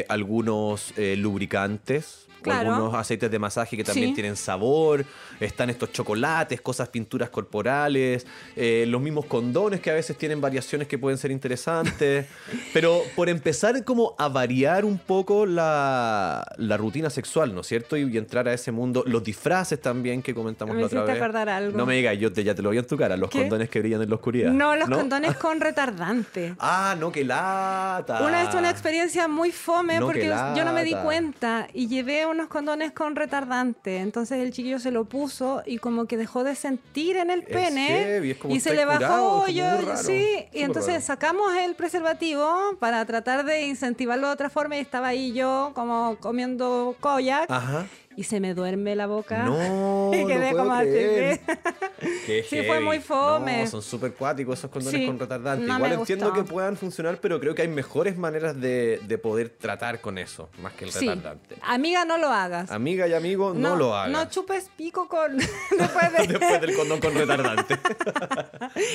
[0.01, 2.22] eh, algunos eh, lubricantes.
[2.51, 4.15] O algunos aceites de masaje que también Sí.
[4.15, 5.05] tienen sabor,
[5.41, 8.27] están estos chocolates, cosas, pinturas corporales,
[8.57, 12.27] eh, los mismos condones que a veces tienen variaciones que pueden ser interesantes.
[12.73, 17.97] Pero por empezar como a variar un poco la, la rutina sexual, ¿no es cierto?
[17.97, 21.17] Y, y entrar a ese mundo, los disfraces también que comentamos Me la otra vez.
[21.17, 21.77] acordar algo.
[21.77, 23.41] No me digas, yo te, ya te lo vi en tu cara, los ¿Qué?
[23.41, 24.51] condones que brillan en la oscuridad.
[24.53, 26.55] No, los condones con retardante.
[26.59, 28.23] Ah, no, que lata.
[28.23, 31.89] Una vez tuve una experiencia muy fome No, porque yo no me di cuenta y
[31.89, 33.99] llevé unos condones con retardante.
[33.99, 37.47] Entonces el chiquillo se lo puso y como que dejó de sentir en el Es
[37.47, 37.87] pene.
[37.87, 41.05] heavy, es como y se le bajó raro, Sí, y entonces raro.
[41.07, 42.49] sacamos el preservativo
[42.81, 47.87] para tratar de incentivarlo de otra forma y estaba ahí yo como comiendo koyak Ajá.
[48.17, 49.45] Y se me duerme la boca.
[49.45, 50.89] No, y quedé no puedo como así.
[50.89, 51.41] creer.
[52.27, 53.63] Qué Sí, fue muy fome.
[53.63, 55.65] No, son súper cuáticos esos condones Sí, con retardante.
[55.67, 56.43] no Igual entiendo gustó.
[56.45, 60.49] que puedan funcionar, pero creo que hay mejores maneras de, de poder tratar con eso,
[60.61, 61.09] más que el Sí.
[61.09, 61.57] retardante.
[61.63, 62.71] Amiga, no lo hagas.
[62.73, 64.11] Amiga y amigo, no, lo hagas.
[64.11, 65.37] No chupes pico con.
[65.79, 66.27] Después de.
[66.27, 67.79] Después del condón con retardante.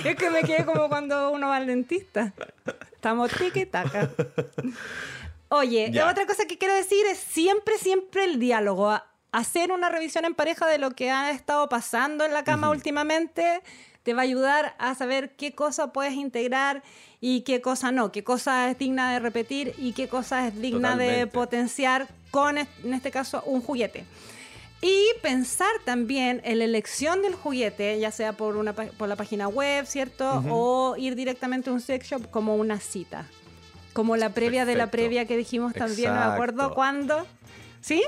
[0.04, 2.34] es que me quedé como cuando uno va al dentista.
[2.94, 4.10] Estamos tiki taca.
[5.50, 6.10] Oye, Ya.
[6.10, 9.00] otra cosa que quiero decir es siempre, siempre el diálogo.
[9.32, 13.62] Hacer una revisión en pareja de lo que ha estado pasando en la cama últimamente
[14.04, 16.82] te va a ayudar a saber qué cosa puedes integrar
[17.20, 20.96] y qué cosa no, qué cosa es digna de repetir y qué cosa es digna
[20.96, 21.28] de Totalmente.
[21.34, 24.06] potenciar con, en este caso, un juguete.
[24.82, 29.48] Y pensar también en la elección del juguete, ya sea por, una, por la página
[29.50, 30.42] web, ¿cierto?
[30.50, 33.26] O ir directamente a un sex shop como una cita.
[33.98, 37.26] Como la previa de la previa que dijimos también, no me acuerdo cuándo.
[37.82, 38.04] ¿Sí?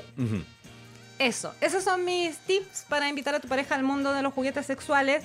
[1.18, 1.52] Eso.
[1.62, 5.24] Esos son mis tips para invitar a tu pareja al mundo de los juguetes sexuales.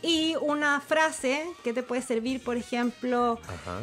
[0.00, 3.80] Y una frase que te puede servir, por ejemplo, Ajá.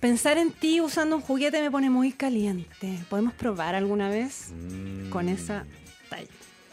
[0.00, 2.98] pensar en ti usando un juguete me pone muy caliente.
[3.08, 5.10] ¿Podemos probar alguna vez Mm.
[5.10, 5.64] con esa
[6.10, 6.26] talla?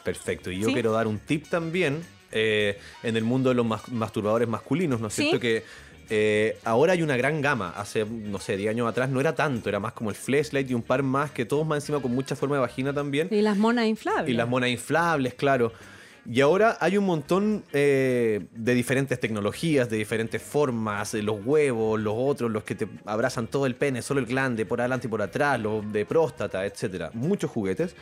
[0.03, 0.49] Perfecto.
[0.49, 0.73] Y yo ¿Sí?
[0.73, 5.09] quiero dar un tip también eh, en el mundo de los mas- masturbadores masculinos, ¿no
[5.09, 5.23] es ¿Sí?
[5.23, 5.39] cierto?
[5.39, 5.63] Que
[6.09, 7.73] eh, ahora hay una gran gama.
[7.75, 10.73] Hace, no sé, 10 años atrás no era tanto, era más como el flashlight y
[10.73, 13.27] un par más, que todos más encima con mucha forma de vagina también.
[13.31, 14.29] Y las monas inflables.
[14.29, 15.71] Y las monas inflables, claro.
[16.31, 21.99] Y ahora hay un montón eh, de diferentes tecnologías, de diferentes formas, eh, los huevos,
[21.99, 25.09] los otros, los que te abrazan todo el pene, solo el glande, por adelante y
[25.09, 27.09] por atrás, los de próstata, etcétera.
[27.13, 27.95] Muchos juguetes.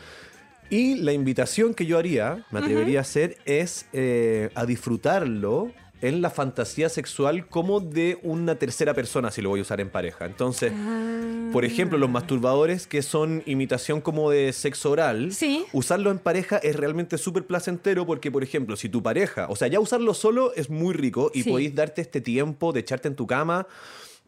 [0.70, 5.72] Y la invitación que yo haría, me atrevería a hacer, es eh, a disfrutarlo
[6.02, 9.90] en la fantasía sexual como de una tercera persona si lo voy a usar en
[9.90, 10.26] pareja.
[10.26, 11.50] Entonces, Ah.
[11.52, 15.66] por ejemplo, los masturbadores que son imitación como de sexo oral, Sí.
[15.74, 19.68] usarlo en pareja es realmente súper placentero porque, por ejemplo, si tu pareja, o sea,
[19.68, 21.50] ya usarlo solo es muy rico y Sí.
[21.50, 23.66] podéis darte este tiempo de echarte en tu cama,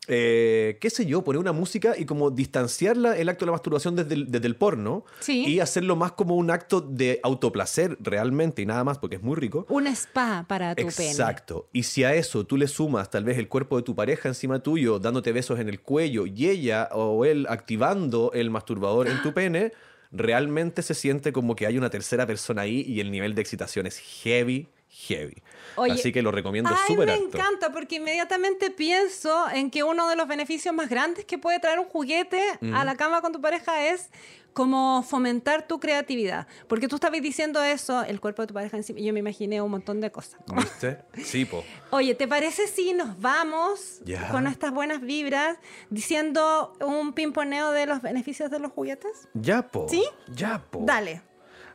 [0.10, 3.96] eh, qué sé yo, poner una música y como distanciarla el acto de la masturbación
[3.96, 5.46] desde el, desde el porno Sí.
[5.46, 9.36] y hacerlo más como un acto de autoplacer realmente y nada más porque es muy
[9.36, 9.66] rico.
[9.70, 11.12] Un spa para tu pene.
[11.12, 11.70] Exacto.
[11.72, 14.60] Y si a eso tú le sumas tal vez el cuerpo de tu pareja encima
[14.64, 19.34] tuyo, dándote besos en el cuello y ella o él activando el masturbador en tu
[19.34, 19.72] pene,
[20.12, 23.86] realmente se siente como que hay una tercera persona ahí y el nivel de excitación
[23.86, 25.42] es heavy, heavy.
[25.76, 30.16] Oye, Así que lo recomiendo súper me encanta porque inmediatamente pienso en que uno de
[30.16, 32.42] los beneficios más grandes que puede traer un juguete
[32.74, 34.10] a la cama con tu pareja es
[34.52, 36.48] como fomentar tu creatividad.
[36.68, 39.72] Porque tú estabas diciendo eso, el cuerpo de tu pareja encima, yo me imaginé un
[39.72, 40.42] montón de cosas.
[40.54, 40.98] ¿Viste?
[41.24, 41.64] Sí, po.
[41.92, 44.30] Oye, ¿te parece si nos vamos Ya.
[44.30, 45.58] con estas buenas vibras
[45.92, 49.30] diciendo un pimponeo de los beneficios de los juguetes?
[49.34, 49.88] Ya, po.
[49.88, 50.04] ¿Sí?
[50.34, 50.80] Ya, po.
[50.84, 51.22] Dale.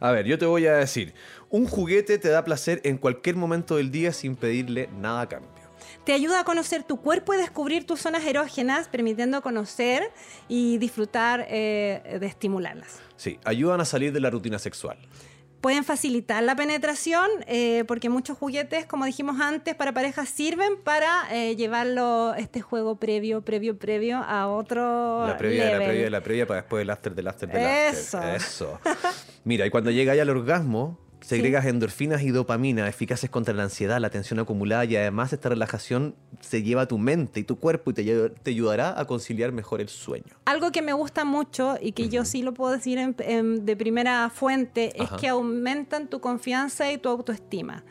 [0.01, 1.15] A ver, yo te voy a decir,
[1.51, 5.51] un juguete te da placer en cualquier momento del día sin pedirle nada a cambio.
[6.05, 10.11] Te ayuda a conocer tu cuerpo y descubrir tus zonas erógenas, permitiendo conocer
[10.49, 13.01] y disfrutar eh, de estimularlas.
[13.17, 14.99] Sí, ayudan a salir de la rutina sexual.
[15.65, 21.23] Pueden facilitar la penetración eh, porque muchos juguetes, como dijimos antes, para parejas sirven para
[21.33, 25.87] eh, llevarlo este juego previo, previo, previo a otro La previa de la level.
[25.89, 27.63] previa de la previa para después el after del after del
[27.95, 28.19] Eso.
[28.19, 28.35] after.
[28.37, 28.79] Eso.
[29.45, 33.99] Mira, y cuando llega ya al orgasmo, segregas endorfinas y dopamina eficaces contra la ansiedad,
[34.01, 37.91] la tensión acumulada y además esta relajación se lleva a tu mente y tu cuerpo
[37.91, 40.35] y te, te ayudará a conciliar mejor el sueño.
[40.45, 43.77] Algo que me gusta mucho y que yo sí lo puedo decir en- en- de
[43.77, 45.15] primera fuente Ajá.
[45.17, 47.85] es que aumentan tu confianza y tu autoestima.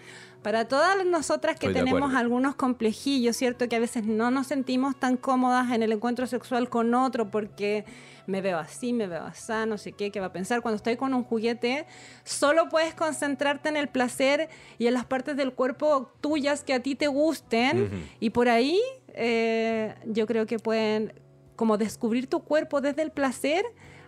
[0.43, 3.69] Para todas nosotras que Estoy tenemos algunos complejillos, ¿cierto?
[3.69, 7.85] Que a veces no nos sentimos tan cómodas en el encuentro sexual con otro porque
[8.27, 10.61] me veo así, me veo así, no sé qué, qué va a pensar.
[10.61, 11.85] Cuando estoy con un juguete,
[12.25, 16.81] solo puedes concentrarte en el placer y en las partes del cuerpo tuyas que a
[16.81, 17.89] ti te gusten.
[18.19, 18.79] Y por ahí
[19.13, 21.13] eh, yo creo que pueden
[21.55, 23.63] como descubrir tu cuerpo desde el placer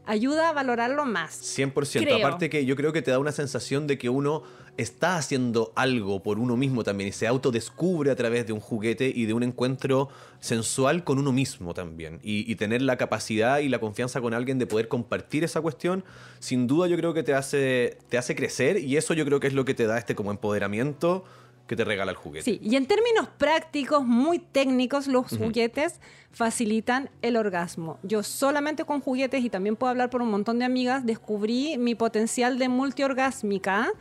[0.06, 1.42] ayuda a valorarlo más.
[1.58, 2.04] 100%.
[2.04, 2.18] Creo.
[2.18, 4.44] Aparte que yo creo que te da una sensación de que uno
[4.78, 9.12] está haciendo algo por uno mismo también y se autodescubre a través de un juguete
[9.14, 10.10] y de un encuentro
[10.40, 12.20] sensual con uno mismo también.
[12.24, 16.04] Y, y tener la capacidad y la confianza con alguien de poder compartir esa cuestión,
[16.40, 19.48] sin duda yo creo que te hace, te hace crecer y eso yo creo que
[19.48, 21.24] es lo que te da este como empoderamiento
[21.68, 22.44] que te regala el juguete.
[22.44, 26.00] Sí, y en términos prácticos, muy técnicos, los juguetes
[26.32, 27.98] facilitan el orgasmo.
[28.04, 31.96] Yo solamente con juguetes, y también puedo hablar por un montón de amigas, descubrí mi
[31.96, 33.92] potencial de multiorgásmica,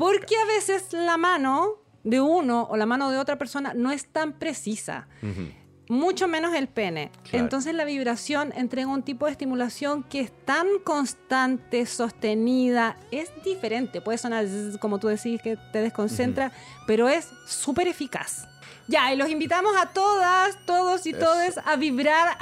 [0.00, 1.74] porque a veces la mano
[2.04, 5.08] de uno o la mano de otra persona no es tan precisa.
[5.90, 7.10] Mucho menos el pene.
[7.24, 7.44] Claro.
[7.44, 14.00] Entonces la vibración entrega un tipo de estimulación que es tan constante, sostenida, es diferente.
[14.00, 14.46] Puede sonar
[14.80, 16.50] como tú decís que te desconcentra,
[16.86, 18.48] pero es súper eficaz.
[18.88, 21.18] Ya, y los invitamos a todas, todos y Eso.
[21.18, 22.38] todes a vibrar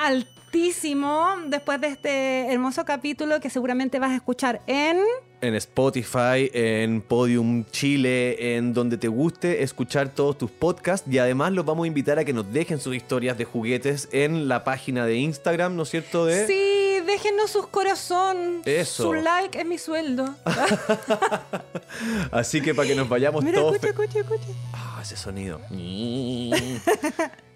[1.49, 4.99] después de este hermoso capítulo que seguramente vas a escuchar en...
[5.41, 11.09] En Spotify, en Podium Chile, en donde te guste escuchar todos tus podcasts.
[11.11, 14.49] Y además los vamos a invitar a que nos dejen sus historias de juguetes en
[14.49, 16.27] la página de Instagram, ¿no es cierto?
[16.27, 16.47] De...
[16.47, 18.63] Sí, déjenos sus corazón.
[18.65, 19.05] Eso.
[19.05, 20.35] Su like es mi sueldo.
[22.33, 23.75] Así que para que nos vayamos Mira, todos...
[23.77, 24.59] escucha, escucha, escucha.
[24.73, 25.61] Ah, ese sonido.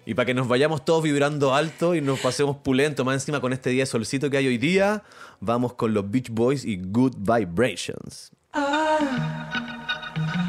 [0.05, 3.53] Y para que nos vayamos todos vibrando alto y nos pasemos pulento más encima con
[3.53, 5.03] este día de solcito que hay hoy día,
[5.39, 8.31] vamos con los Beach Boys y Good Vibrations.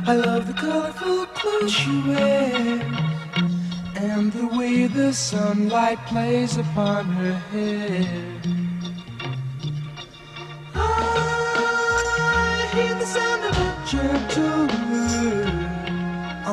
[0.07, 2.83] I love the colorful clothes she wears
[3.97, 8.07] and the way the sunlight plays upon her hair.
[10.75, 15.64] I hear the sound of a gentle word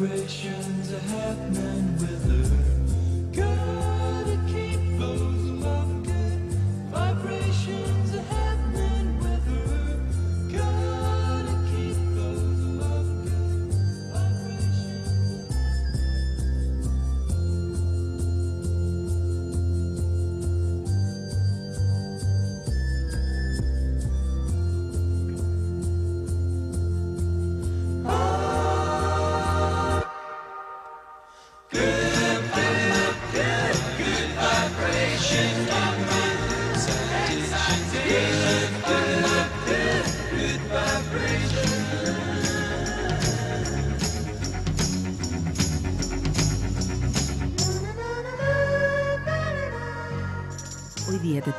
[0.00, 1.89] Vibrations happening